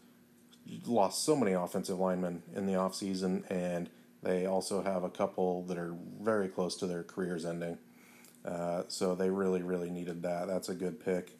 lost 0.85 1.25
so 1.25 1.35
many 1.35 1.51
offensive 1.51 1.99
linemen 1.99 2.41
in 2.55 2.65
the 2.65 2.73
offseason, 2.73 3.43
and 3.51 3.89
they 4.23 4.45
also 4.45 4.81
have 4.81 5.03
a 5.03 5.09
couple 5.09 5.63
that 5.63 5.77
are 5.77 5.93
very 6.21 6.47
close 6.47 6.77
to 6.77 6.87
their 6.87 7.03
careers 7.03 7.45
ending. 7.45 7.77
Uh, 8.45 8.83
so 8.87 9.13
they 9.13 9.29
really, 9.29 9.61
really 9.61 9.89
needed 9.89 10.21
that. 10.21 10.47
That's 10.47 10.69
a 10.69 10.75
good 10.75 11.03
pick. 11.03 11.37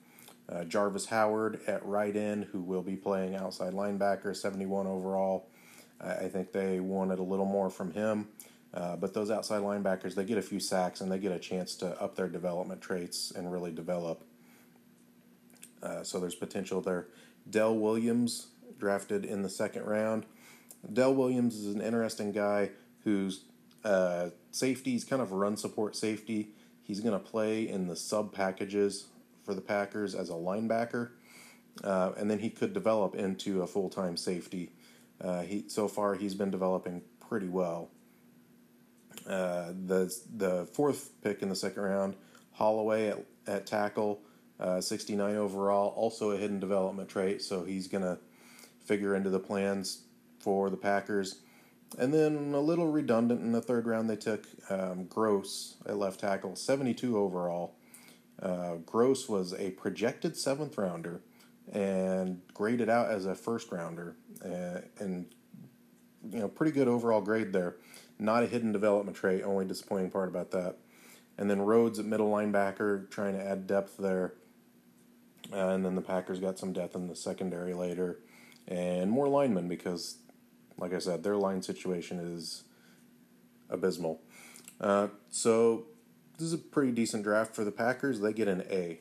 Uh, 0.50 0.66
Jarvis 0.66 1.06
Howard 1.06 1.62
at 1.68 1.86
right 1.86 2.16
end, 2.16 2.46
who 2.52 2.62
will 2.62 2.82
be 2.82 2.98
playing 2.98 3.36
outside 3.36 3.74
linebacker, 3.74 4.36
71 4.36 4.88
overall. 4.88 5.48
I 6.00 6.28
think 6.28 6.52
they 6.52 6.80
wanted 6.80 7.20
a 7.20 7.24
little 7.24 7.46
more 7.46 7.70
from 7.70 7.92
him. 7.92 8.28
Uh, 8.74 8.96
but 8.96 9.14
those 9.14 9.32
outside 9.32 9.62
linebackers, 9.62 10.16
they 10.16 10.26
get 10.26 10.38
a 10.38 10.42
few 10.42 10.60
sacks 10.60 11.02
and 11.02 11.12
they 11.12 11.18
get 11.18 11.32
a 11.32 11.40
chance 11.40 11.76
to 11.76 12.00
up 12.02 12.16
their 12.16 12.28
development 12.28 12.82
traits 12.82 13.32
and 13.32 13.52
really 13.52 13.72
develop. 13.72 14.24
Uh, 15.82 16.04
so 16.04 16.20
there's 16.20 16.36
potential 16.36 16.82
there. 16.82 17.08
Dell 17.50 17.76
Williams, 17.76 18.48
drafted 18.78 19.26
in 19.26 19.42
the 19.42 19.50
second 19.50 19.86
round. 19.86 20.26
Dell 20.92 21.14
Williams 21.14 21.56
is 21.56 21.74
an 21.74 21.82
interesting 21.82 22.32
guy 22.32 22.72
who's 23.04 23.46
uh, 23.84 24.30
safety. 24.52 24.92
He's 24.92 25.06
kind 25.06 25.22
of 25.22 25.32
run 25.32 25.58
support 25.58 25.96
safety. 25.96 26.50
He's 26.84 27.00
going 27.00 27.14
to 27.14 27.20
play 27.20 27.68
in 27.68 27.88
the 27.88 27.96
sub 27.96 28.34
packages 28.34 29.08
for 29.44 29.54
the 29.54 29.62
Packers 29.62 30.14
as 30.14 30.30
a 30.30 30.34
linebacker, 30.34 31.12
uh, 31.84 32.12
and 32.18 32.30
then 32.30 32.40
he 32.40 32.50
could 32.50 32.74
develop 32.74 33.16
into 33.16 33.62
a 33.62 33.68
full 33.68 33.90
time 33.90 34.18
safety. 34.18 34.72
Uh, 35.20 35.42
he 35.42 35.66
so 35.68 35.88
far 35.88 36.16
he's 36.16 36.34
been 36.34 36.52
developing 36.52 37.02
pretty 37.20 37.48
well. 37.48 37.90
Uh, 39.26 39.74
the 39.86 40.14
the 40.36 40.66
fourth 40.74 41.12
pick 41.22 41.42
in 41.42 41.50
the 41.50 41.56
second 41.56 41.84
round, 41.84 42.16
Holloway 42.54 43.08
at, 43.08 43.26
at 43.46 43.68
tackle, 43.68 44.22
uh, 44.60 44.82
69 44.82 45.36
overall, 45.36 45.90
also 45.90 46.32
a 46.32 46.38
hidden 46.38 46.60
development 46.60 47.10
trait, 47.10 47.42
so 47.42 47.64
he's 47.64 47.88
gonna 47.88 48.20
figure 48.86 49.16
into 49.16 49.30
the 49.30 49.40
plans 49.40 50.04
for 50.40 50.70
the 50.70 50.78
Packers. 50.78 51.42
And 51.98 52.14
then 52.14 52.54
a 52.54 52.60
little 52.60 52.88
redundant 52.88 53.42
in 53.42 53.54
the 53.54 53.62
third 53.62 53.88
round, 53.88 54.10
they 54.10 54.18
took 54.18 54.46
um, 54.70 55.06
Gross 55.06 55.76
at 55.86 55.98
left 55.98 56.20
tackle, 56.20 56.56
72 56.56 57.18
overall. 57.18 57.76
Uh, 58.42 58.76
Gross 58.86 59.30
was 59.30 59.54
a 59.54 59.72
projected 59.72 60.36
seventh 60.36 60.78
rounder 60.78 61.22
and 61.72 62.42
graded 62.54 62.90
out 62.90 63.10
as 63.10 63.26
a 63.26 63.36
first 63.36 63.72
rounder, 63.72 64.16
uh, 64.44 64.82
and 65.00 65.26
you 66.30 66.40
know 66.40 66.48
pretty 66.48 66.72
good 66.72 66.88
overall 66.88 67.22
grade 67.22 67.52
there. 67.52 67.76
Not 68.20 68.44
a 68.44 68.48
hidden 68.48 68.72
development 68.72 69.18
trait. 69.18 69.44
Only 69.44 69.66
disappointing 69.66 70.12
part 70.12 70.30
about 70.30 70.52
that. 70.52 70.78
And 71.38 71.50
then 71.50 71.62
Rhodes 71.62 72.00
at 72.00 72.06
middle 72.06 72.32
linebacker, 72.32 73.10
trying 73.12 73.34
to 73.34 73.44
add 73.44 73.68
depth 73.68 73.98
there. 73.98 74.34
Uh, 75.54 75.70
and 75.70 75.86
then 75.86 75.96
the 75.96 76.02
Packers 76.02 76.40
got 76.40 76.60
some 76.60 76.74
depth 76.74 76.96
in 76.96 77.08
the 77.08 77.16
secondary 77.16 77.74
later, 77.74 78.20
and 78.68 79.10
more 79.10 79.30
linemen 79.30 79.70
because, 79.70 80.18
like 80.78 80.94
I 80.94 81.00
said, 81.00 81.24
their 81.24 81.38
line 81.38 81.62
situation 81.62 82.20
is 82.20 82.64
abysmal. 83.70 84.22
Uh, 84.82 85.08
so 85.30 85.86
this 86.38 86.48
is 86.48 86.54
a 86.54 86.58
pretty 86.58 86.92
decent 86.92 87.24
draft 87.24 87.56
for 87.56 87.64
the 87.64 87.72
Packers. 87.72 88.20
They 88.20 88.34
get 88.34 88.48
an 88.48 88.64
A. 88.70 89.00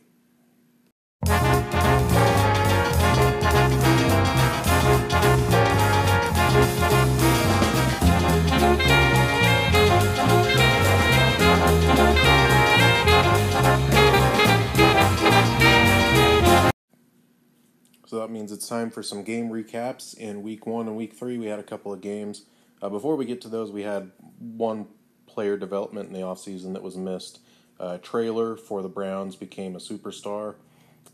means 18.46 18.56
it's 18.56 18.68
time 18.68 18.92
for 18.92 19.02
some 19.02 19.24
game 19.24 19.48
recaps. 19.48 20.16
In 20.16 20.40
week 20.40 20.66
one 20.66 20.86
and 20.86 20.96
week 20.96 21.14
three, 21.14 21.36
we 21.36 21.46
had 21.46 21.58
a 21.58 21.64
couple 21.64 21.92
of 21.92 22.00
games. 22.00 22.42
Uh, 22.80 22.88
before 22.88 23.16
we 23.16 23.24
get 23.24 23.40
to 23.40 23.48
those, 23.48 23.72
we 23.72 23.82
had 23.82 24.12
one 24.38 24.86
player 25.26 25.56
development 25.56 26.06
in 26.06 26.12
the 26.12 26.20
offseason 26.20 26.72
that 26.74 26.82
was 26.82 26.96
missed. 26.96 27.40
Uh, 27.80 27.98
Traylor 27.98 28.56
for 28.56 28.82
the 28.82 28.88
Browns 28.88 29.34
became 29.34 29.74
a 29.74 29.80
superstar. 29.80 30.54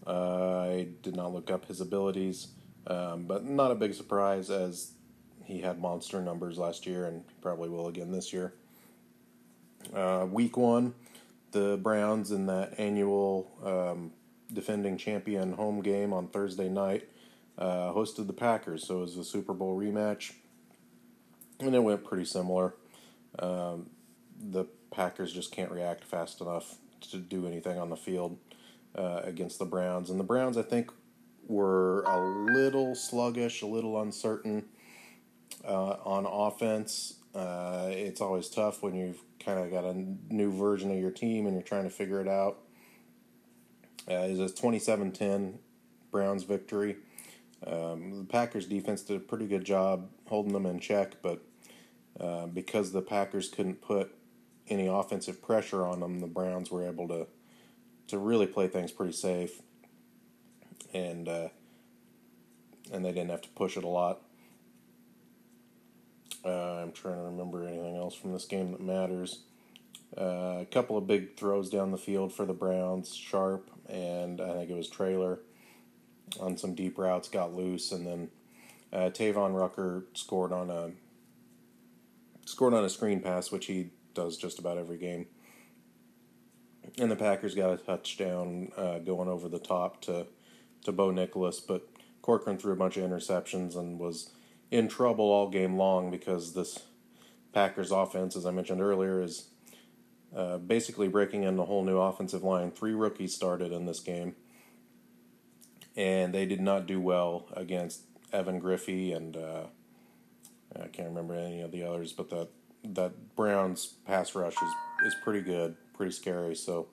Uh, 0.06 0.58
I 0.58 0.88
did 1.00 1.16
not 1.16 1.32
look 1.32 1.50
up 1.50 1.64
his 1.64 1.80
abilities, 1.80 2.48
um, 2.86 3.24
but 3.24 3.46
not 3.46 3.70
a 3.70 3.76
big 3.76 3.94
surprise 3.94 4.50
as 4.50 4.92
he 5.42 5.62
had 5.62 5.80
monster 5.80 6.20
numbers 6.20 6.58
last 6.58 6.84
year 6.84 7.06
and 7.06 7.24
probably 7.40 7.70
will 7.70 7.88
again 7.88 8.12
this 8.12 8.30
year. 8.30 8.52
Uh, 9.94 10.26
week 10.30 10.58
one, 10.58 10.92
the 11.52 11.78
Browns 11.82 12.30
in 12.30 12.44
that 12.48 12.78
annual 12.78 13.50
um, 13.64 14.12
defending 14.52 14.96
champion 14.96 15.54
home 15.54 15.80
game 15.80 16.12
on 16.12 16.28
Thursday 16.28 16.68
night, 16.68 17.08
uh, 17.58 17.92
hosted 17.92 18.26
the 18.26 18.32
Packers. 18.32 18.86
So 18.86 18.98
it 18.98 19.00
was 19.02 19.16
a 19.16 19.24
Super 19.24 19.54
Bowl 19.54 19.78
rematch, 19.78 20.32
and 21.60 21.74
it 21.74 21.82
went 21.82 22.04
pretty 22.04 22.24
similar. 22.24 22.74
Um, 23.38 23.90
the 24.38 24.66
Packers 24.90 25.32
just 25.32 25.52
can't 25.52 25.70
react 25.70 26.04
fast 26.04 26.40
enough 26.40 26.76
to 27.10 27.18
do 27.18 27.46
anything 27.46 27.78
on 27.78 27.90
the 27.90 27.96
field 27.96 28.38
uh, 28.94 29.20
against 29.24 29.58
the 29.58 29.64
Browns. 29.64 30.10
And 30.10 30.20
the 30.20 30.24
Browns, 30.24 30.56
I 30.56 30.62
think, 30.62 30.90
were 31.46 32.02
a 32.02 32.20
little 32.52 32.94
sluggish, 32.94 33.62
a 33.62 33.66
little 33.66 34.00
uncertain 34.00 34.64
uh, 35.64 35.96
on 36.04 36.26
offense. 36.26 37.14
Uh, 37.34 37.88
it's 37.90 38.20
always 38.20 38.48
tough 38.48 38.82
when 38.82 38.94
you've 38.94 39.22
kind 39.40 39.58
of 39.58 39.70
got 39.70 39.84
a 39.84 39.94
new 40.32 40.52
version 40.52 40.90
of 40.90 40.98
your 40.98 41.10
team 41.10 41.46
and 41.46 41.54
you're 41.54 41.62
trying 41.62 41.84
to 41.84 41.90
figure 41.90 42.20
it 42.20 42.28
out. 42.28 42.58
Uh, 44.10 44.24
is 44.24 44.40
a 44.40 44.52
27-10 44.52 45.58
Browns 46.10 46.42
victory. 46.42 46.96
Um, 47.66 48.18
the 48.18 48.24
Packers 48.24 48.66
defense 48.66 49.02
did 49.02 49.16
a 49.16 49.20
pretty 49.20 49.46
good 49.46 49.64
job 49.64 50.08
holding 50.26 50.52
them 50.52 50.66
in 50.66 50.80
check, 50.80 51.16
but 51.22 51.42
uh, 52.18 52.46
because 52.46 52.92
the 52.92 53.02
Packers 53.02 53.48
couldn't 53.48 53.80
put 53.80 54.12
any 54.68 54.86
offensive 54.86 55.40
pressure 55.40 55.84
on 55.86 56.00
them, 56.00 56.20
the 56.20 56.26
Browns 56.26 56.70
were 56.70 56.86
able 56.86 57.08
to 57.08 57.26
to 58.08 58.18
really 58.18 58.46
play 58.46 58.68
things 58.68 58.90
pretty 58.90 59.12
safe, 59.12 59.62
and 60.92 61.28
uh, 61.28 61.48
and 62.92 63.04
they 63.04 63.12
didn't 63.12 63.30
have 63.30 63.42
to 63.42 63.48
push 63.50 63.76
it 63.76 63.84
a 63.84 63.88
lot. 63.88 64.20
Uh, 66.44 66.82
I'm 66.82 66.92
trying 66.92 67.16
to 67.16 67.22
remember 67.22 67.66
anything 67.66 67.96
else 67.96 68.14
from 68.14 68.32
this 68.32 68.44
game 68.44 68.72
that 68.72 68.80
matters. 68.80 69.40
Uh, 70.16 70.58
a 70.60 70.66
couple 70.70 70.98
of 70.98 71.06
big 71.06 71.36
throws 71.36 71.70
down 71.70 71.90
the 71.90 71.98
field 71.98 72.32
for 72.32 72.44
the 72.44 72.52
Browns. 72.52 73.14
Sharp 73.14 73.70
and 73.88 74.40
I 74.40 74.54
think 74.54 74.70
it 74.70 74.76
was 74.76 74.88
Traylor 74.88 75.40
on 76.40 76.56
some 76.56 76.74
deep 76.74 76.98
routes 76.98 77.28
got 77.28 77.54
loose, 77.54 77.92
and 77.92 78.06
then 78.06 78.30
uh, 78.92 79.10
Tavon 79.10 79.58
Rucker 79.58 80.04
scored 80.14 80.52
on 80.52 80.70
a 80.70 80.90
scored 82.46 82.74
on 82.74 82.84
a 82.84 82.88
screen 82.88 83.20
pass, 83.20 83.50
which 83.50 83.66
he 83.66 83.90
does 84.14 84.36
just 84.36 84.58
about 84.58 84.78
every 84.78 84.98
game. 84.98 85.26
And 86.98 87.10
the 87.10 87.16
Packers 87.16 87.54
got 87.54 87.72
a 87.72 87.76
touchdown 87.76 88.72
uh, 88.76 88.98
going 88.98 89.28
over 89.28 89.48
the 89.48 89.58
top 89.58 90.00
to 90.02 90.26
to 90.84 90.92
Bo 90.92 91.10
Nicholas, 91.10 91.60
but 91.60 91.88
Corcoran 92.22 92.58
threw 92.58 92.72
a 92.72 92.76
bunch 92.76 92.96
of 92.96 93.08
interceptions 93.08 93.76
and 93.76 93.98
was 93.98 94.30
in 94.70 94.88
trouble 94.88 95.26
all 95.26 95.48
game 95.48 95.76
long 95.76 96.10
because 96.10 96.54
this 96.54 96.80
Packers 97.52 97.92
offense, 97.92 98.36
as 98.36 98.46
I 98.46 98.50
mentioned 98.50 98.80
earlier, 98.80 99.20
is 99.20 99.48
uh, 100.34 100.58
basically 100.58 101.08
breaking 101.08 101.44
in 101.44 101.58
a 101.58 101.64
whole 101.64 101.84
new 101.84 101.98
offensive 101.98 102.42
line. 102.42 102.70
Three 102.70 102.92
rookies 102.92 103.34
started 103.34 103.72
in 103.72 103.86
this 103.86 104.00
game, 104.00 104.34
and 105.96 106.34
they 106.34 106.46
did 106.46 106.60
not 106.60 106.86
do 106.86 107.00
well 107.00 107.46
against 107.54 108.02
Evan 108.32 108.58
Griffey 108.58 109.12
and 109.12 109.36
uh, 109.36 109.64
I 110.80 110.88
can't 110.88 111.08
remember 111.08 111.34
any 111.34 111.60
of 111.60 111.70
the 111.70 111.82
others, 111.82 112.12
but 112.12 112.30
that 112.30 112.48
that 112.84 113.36
Browns 113.36 113.94
pass 114.06 114.34
rush 114.34 114.54
is 114.54 114.72
is 115.06 115.16
pretty 115.22 115.40
good, 115.40 115.76
pretty 115.94 116.12
scary. 116.12 116.54
So 116.54 116.88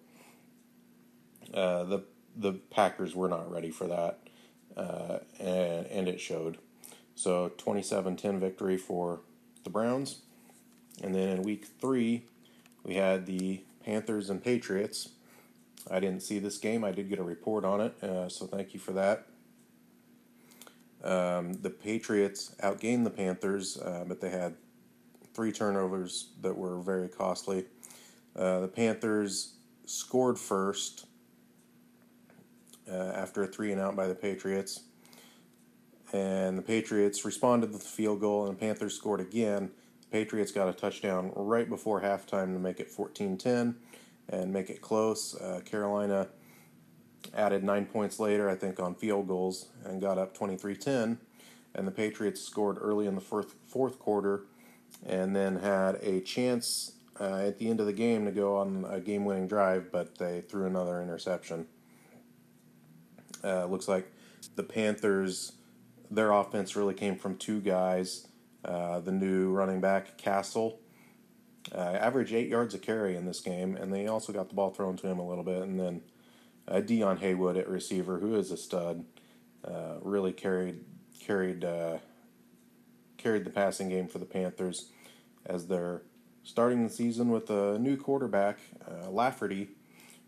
uh, 1.54 1.84
the 1.86 2.04
the 2.36 2.54
Packers 2.54 3.16
were 3.16 3.30
not 3.30 3.52
ready 3.52 3.72
for 3.72 3.88
that, 3.88 4.20
uh, 4.76 5.20
and 5.40 5.86
and 5.88 6.08
it 6.08 6.20
showed. 6.20 6.58
So 7.16 7.52
27-10 7.58 8.40
victory 8.40 8.78
for 8.78 9.20
the 9.66 9.70
Browns, 9.70 10.22
and 11.04 11.14
then 11.14 11.28
in 11.28 11.44
week 11.44 11.66
three 11.82 12.24
we 12.90 12.96
had 12.96 13.28
the 13.28 13.62
Panthers 13.86 14.32
and 14.32 14.44
Patriots. 14.44 15.10
I 15.92 16.00
didn't 16.00 16.24
see 16.24 16.40
this 16.40 16.58
game. 16.58 16.84
I 16.84 16.92
did 16.92 17.08
get 17.08 17.20
a 17.20 17.24
report 17.24 17.64
on 17.64 17.82
it, 17.82 18.04
uh, 18.04 18.28
so 18.30 18.48
thank 18.48 18.74
you 18.74 18.80
for 18.80 18.94
that. 18.94 19.28
Um, 21.04 21.54
the 21.54 21.70
Patriots 21.70 22.56
outgained 22.64 23.04
the 23.04 23.12
Panthers, 23.12 23.78
uh, 23.78 24.06
but 24.08 24.22
they 24.22 24.32
had 24.32 24.56
three 25.36 25.52
turnovers 25.52 26.30
that 26.42 26.58
were 26.58 26.80
very 26.80 27.08
costly. 27.08 27.66
Uh, 28.36 28.62
the 28.62 28.68
Panthers 28.68 29.54
scored 29.86 30.40
first 30.40 31.06
uh, 32.92 32.96
after 32.96 33.44
a 33.44 33.48
three 33.48 33.72
and 33.72 33.80
out 33.80 33.96
by 33.96 34.08
the 34.08 34.16
Patriots. 34.16 34.82
And 36.12 36.58
the 36.58 36.64
Patriots 36.64 37.24
responded 37.24 37.72
with 37.72 37.84
a 37.84 37.88
field 37.88 38.20
goal, 38.20 38.48
and 38.48 38.58
the 38.58 38.60
Panthers 38.60 38.96
scored 38.96 39.20
again. 39.20 39.70
Patriots 40.12 40.52
got 40.52 40.68
a 40.68 40.74
touchdown 40.74 41.32
right 41.36 41.70
before 41.70 42.02
halftime 42.02 42.54
to 42.54 42.60
make 42.60 42.80
it 42.80 42.90
14 42.90 43.38
10. 43.38 43.76
and 44.30 44.54
make 44.54 44.70
it 44.70 44.82
close. 44.82 45.36
Uh, 45.36 45.62
Carolina 45.66 46.28
added 47.36 47.64
nine 47.64 47.86
points 47.86 48.20
later, 48.20 48.50
I 48.50 48.56
think, 48.56 48.80
on 48.80 48.96
field 48.96 49.28
goals 49.28 49.68
and 49.84 50.02
got 50.02 50.18
up 50.18 50.34
23 50.34 50.76
10. 50.76 51.20
And 51.76 51.88
the 51.88 51.92
Patriots 51.92 52.42
scored 52.42 52.78
early 52.80 53.06
in 53.06 53.16
the 53.16 53.22
fourth, 53.22 53.56
fourth 53.68 54.00
quarter 54.00 54.46
and 55.06 55.36
then 55.36 55.58
had 55.58 55.96
a 56.02 56.20
chance 56.22 56.94
uh, 57.20 57.44
at 57.48 57.60
the 57.60 57.70
end 57.70 57.80
of 57.80 57.86
the 57.86 57.94
game 57.94 58.26
to 58.26 58.32
go 58.32 58.58
on 58.58 58.86
a 58.90 59.00
game 59.00 59.26
winning 59.26 59.48
drive, 59.48 59.92
but 59.92 60.18
they 60.18 60.42
threw 60.42 60.66
another 60.66 61.02
interception. 61.02 61.68
Uh, 63.44 63.66
looks 63.66 63.88
like 63.88 64.12
the 64.56 64.64
Panthers, 64.64 65.54
their 66.10 66.32
offense 66.32 66.76
really 66.76 66.94
came 66.94 67.18
from 67.18 67.38
two 67.38 67.60
guys. 67.60 68.28
Uh, 68.64 69.00
the 69.00 69.12
new 69.12 69.52
running 69.52 69.82
back, 69.82 70.18
Castle. 70.18 70.80
uh, 71.74 71.78
averaged 71.80 72.34
eight 72.34 72.48
yards 72.48 72.74
a 72.74 72.80
carry 72.80 73.16
in 73.16 73.26
this 73.26 73.42
game, 73.42 73.76
and 73.76 73.94
they 73.94 74.08
also 74.08 74.34
got 74.34 74.50
the 74.50 74.56
ball 74.56 74.72
thrown 74.72 74.98
to 74.98 75.08
him 75.08 75.20
a 75.20 75.28
little 75.28 75.44
bit. 75.44 75.62
And 75.64 75.80
then 75.80 76.02
uh, 76.68 76.80
Dion 76.80 77.18
Haywood 77.18 77.58
at 77.58 77.68
receiver, 77.70 78.20
who 78.20 78.36
is 78.36 78.52
a 78.52 78.58
stud, 78.58 79.06
uh, 79.66 79.96
really 80.02 80.34
carried 80.34 80.84
carried 81.20 81.64
uh, 81.64 81.98
carried 83.18 83.44
the 83.44 83.50
passing 83.50 83.90
game 83.90 84.08
for 84.08 84.20
the 84.20 84.26
Panthers 84.26 84.92
as 85.46 85.68
they're 85.68 86.02
starting 86.44 86.84
the 86.84 86.90
season 86.90 87.30
with 87.30 87.50
a 87.50 87.78
new 87.78 87.98
quarterback, 87.98 88.58
uh, 88.90 89.10
Lafferty, 89.10 89.70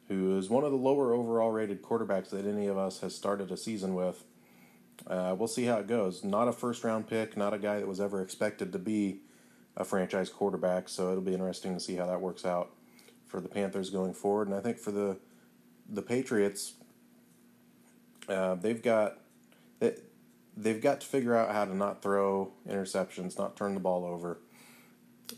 who 0.07 0.37
is 0.37 0.49
one 0.49 0.63
of 0.63 0.71
the 0.71 0.77
lower 0.77 1.13
overall 1.13 1.51
rated 1.51 1.81
quarterbacks 1.81 2.29
that 2.29 2.45
any 2.45 2.67
of 2.67 2.77
us 2.77 2.99
has 2.99 3.15
started 3.15 3.51
a 3.51 3.57
season 3.57 3.95
with. 3.95 4.25
Uh, 5.07 5.35
we'll 5.37 5.47
see 5.47 5.65
how 5.65 5.77
it 5.77 5.87
goes. 5.87 6.23
Not 6.23 6.47
a 6.47 6.51
first 6.51 6.83
round 6.83 7.07
pick, 7.07 7.35
not 7.35 7.53
a 7.53 7.57
guy 7.57 7.79
that 7.79 7.87
was 7.87 7.99
ever 7.99 8.21
expected 8.21 8.71
to 8.73 8.79
be 8.79 9.21
a 9.75 9.83
franchise 9.83 10.29
quarterback, 10.29 10.89
so 10.89 11.09
it'll 11.11 11.21
be 11.21 11.33
interesting 11.33 11.73
to 11.73 11.79
see 11.79 11.95
how 11.95 12.05
that 12.05 12.21
works 12.21 12.45
out 12.45 12.71
for 13.25 13.39
the 13.39 13.49
Panthers 13.49 13.89
going 13.89 14.13
forward. 14.13 14.47
And 14.47 14.55
I 14.55 14.59
think 14.59 14.77
for 14.77 14.91
the 14.91 15.17
the 15.89 16.01
Patriots, 16.01 16.73
uh, 18.29 18.55
they've 18.55 18.81
got 18.81 19.17
they, 19.79 19.95
they've 20.55 20.81
got 20.81 21.01
to 21.01 21.07
figure 21.07 21.35
out 21.35 21.51
how 21.51 21.65
to 21.65 21.75
not 21.75 22.01
throw 22.01 22.51
interceptions, 22.67 23.37
not 23.37 23.55
turn 23.55 23.73
the 23.73 23.79
ball 23.79 24.05
over, 24.05 24.39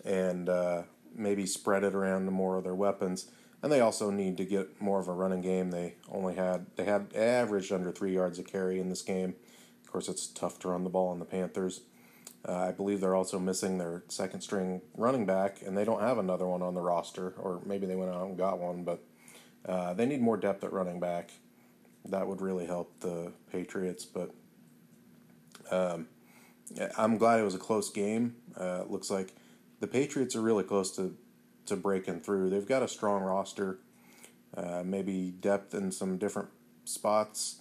and 0.03 0.49
uh, 0.49 0.83
maybe 1.15 1.45
spread 1.45 1.83
it 1.83 1.95
around 1.95 2.25
to 2.25 2.31
more 2.31 2.57
of 2.57 2.63
their 2.63 2.75
weapons. 2.75 3.27
And 3.61 3.71
they 3.71 3.79
also 3.79 4.09
need 4.09 4.35
to 4.37 4.45
get 4.45 4.81
more 4.81 4.99
of 4.99 5.07
a 5.07 5.13
running 5.13 5.41
game. 5.41 5.71
They 5.71 5.95
only 6.11 6.35
had 6.35 6.65
they 6.75 6.83
had 6.83 7.13
averaged 7.15 7.71
under 7.71 7.91
three 7.91 8.13
yards 8.13 8.37
a 8.39 8.43
carry 8.43 8.79
in 8.79 8.89
this 8.89 9.01
game. 9.01 9.35
Course, 9.93 10.09
it's 10.09 10.25
tough 10.25 10.57
to 10.57 10.69
run 10.69 10.83
the 10.83 10.89
ball 10.89 11.09
on 11.09 11.19
the 11.19 11.25
Panthers. 11.25 11.81
Uh, 12.49 12.57
I 12.57 12.71
believe 12.71 12.99
they're 12.99 13.13
also 13.13 13.37
missing 13.37 13.77
their 13.77 14.01
second 14.07 14.41
string 14.41 14.81
running 14.97 15.27
back, 15.27 15.61
and 15.63 15.77
they 15.77 15.85
don't 15.85 16.01
have 16.01 16.17
another 16.17 16.47
one 16.47 16.63
on 16.63 16.73
the 16.73 16.81
roster, 16.81 17.35
or 17.37 17.61
maybe 17.63 17.85
they 17.85 17.95
went 17.95 18.11
out 18.11 18.25
and 18.25 18.35
got 18.35 18.57
one, 18.57 18.83
but 18.83 19.03
uh, 19.67 19.93
they 19.93 20.07
need 20.07 20.19
more 20.19 20.35
depth 20.35 20.63
at 20.63 20.73
running 20.73 20.99
back. 20.99 21.29
That 22.05 22.27
would 22.27 22.41
really 22.41 22.65
help 22.65 22.91
the 23.01 23.33
Patriots, 23.51 24.03
but 24.03 24.31
um, 25.69 26.07
I'm 26.97 27.19
glad 27.19 27.39
it 27.39 27.43
was 27.43 27.53
a 27.53 27.59
close 27.59 27.91
game. 27.91 28.35
Uh, 28.59 28.85
looks 28.89 29.11
like 29.11 29.35
the 29.79 29.87
Patriots 29.87 30.35
are 30.35 30.41
really 30.41 30.63
close 30.63 30.89
to, 30.95 31.15
to 31.67 31.75
breaking 31.75 32.21
through. 32.21 32.49
They've 32.49 32.67
got 32.67 32.81
a 32.81 32.87
strong 32.87 33.21
roster, 33.21 33.77
uh, 34.57 34.81
maybe 34.83 35.35
depth 35.39 35.75
in 35.75 35.91
some 35.91 36.17
different 36.17 36.49
spots. 36.83 37.59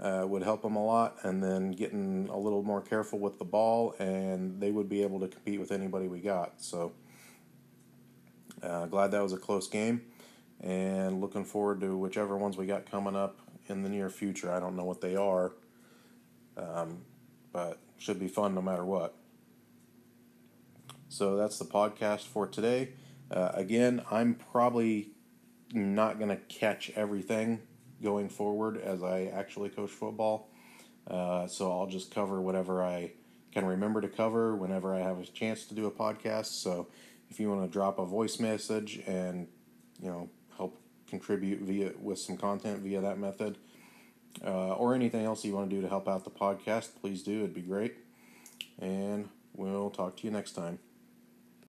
Uh, 0.00 0.24
would 0.26 0.42
help 0.42 0.62
them 0.62 0.76
a 0.76 0.82
lot, 0.82 1.18
and 1.24 1.44
then 1.44 1.72
getting 1.72 2.26
a 2.32 2.38
little 2.38 2.62
more 2.62 2.80
careful 2.80 3.18
with 3.18 3.38
the 3.38 3.44
ball, 3.44 3.94
and 3.98 4.58
they 4.58 4.70
would 4.70 4.88
be 4.88 5.02
able 5.02 5.20
to 5.20 5.28
compete 5.28 5.60
with 5.60 5.70
anybody 5.70 6.08
we 6.08 6.20
got. 6.20 6.54
So, 6.56 6.92
uh, 8.62 8.86
glad 8.86 9.10
that 9.10 9.22
was 9.22 9.34
a 9.34 9.36
close 9.36 9.68
game 9.68 10.00
and 10.60 11.20
looking 11.20 11.44
forward 11.44 11.80
to 11.80 11.96
whichever 11.96 12.36
ones 12.36 12.56
we 12.56 12.66
got 12.66 12.90
coming 12.90 13.16
up 13.16 13.40
in 13.68 13.82
the 13.82 13.88
near 13.88 14.10
future. 14.10 14.52
I 14.52 14.60
don't 14.60 14.76
know 14.76 14.84
what 14.84 15.00
they 15.00 15.16
are, 15.16 15.52
um, 16.56 17.02
but 17.52 17.78
should 17.98 18.18
be 18.18 18.28
fun 18.28 18.54
no 18.54 18.62
matter 18.62 18.84
what. 18.84 19.14
So 21.08 21.36
that's 21.36 21.58
the 21.58 21.64
podcast 21.64 22.26
for 22.26 22.46
today. 22.46 22.90
Uh, 23.30 23.52
again, 23.54 24.02
I'm 24.10 24.34
probably 24.34 25.10
not 25.72 26.18
going 26.18 26.30
to 26.30 26.36
catch 26.36 26.90
everything 26.94 27.62
going 28.02 28.28
forward 28.28 28.78
as 28.78 29.02
I 29.02 29.30
actually 29.34 29.70
coach 29.70 29.90
football. 29.90 30.50
Uh, 31.08 31.46
so 31.46 31.70
I'll 31.70 31.86
just 31.86 32.14
cover 32.14 32.40
whatever 32.40 32.82
I 32.82 33.12
can 33.52 33.64
remember 33.64 34.00
to 34.00 34.08
cover 34.08 34.54
whenever 34.54 34.94
I 34.94 35.00
have 35.00 35.18
a 35.18 35.24
chance 35.24 35.66
to 35.66 35.74
do 35.74 35.86
a 35.86 35.90
podcast. 35.90 36.46
So 36.62 36.88
if 37.30 37.40
you 37.40 37.50
want 37.50 37.62
to 37.62 37.68
drop 37.68 37.98
a 37.98 38.04
voice 38.04 38.38
message 38.38 39.00
and 39.06 39.48
you 40.00 40.08
know 40.08 40.30
help 40.56 40.80
contribute 41.08 41.60
via 41.60 41.92
with 42.00 42.18
some 42.18 42.36
content 42.36 42.80
via 42.80 43.00
that 43.00 43.18
method, 43.18 43.58
uh, 44.44 44.74
or 44.74 44.94
anything 44.94 45.24
else 45.24 45.44
you 45.44 45.54
want 45.54 45.68
to 45.68 45.76
do 45.76 45.82
to 45.82 45.88
help 45.88 46.08
out 46.08 46.24
the 46.24 46.30
podcast, 46.30 46.90
please 47.00 47.22
do. 47.22 47.38
It'd 47.38 47.54
be 47.54 47.62
great. 47.62 47.94
And 48.78 49.28
we'll 49.54 49.90
talk 49.90 50.16
to 50.18 50.24
you 50.24 50.30
next 50.30 50.52
time. 50.52 50.78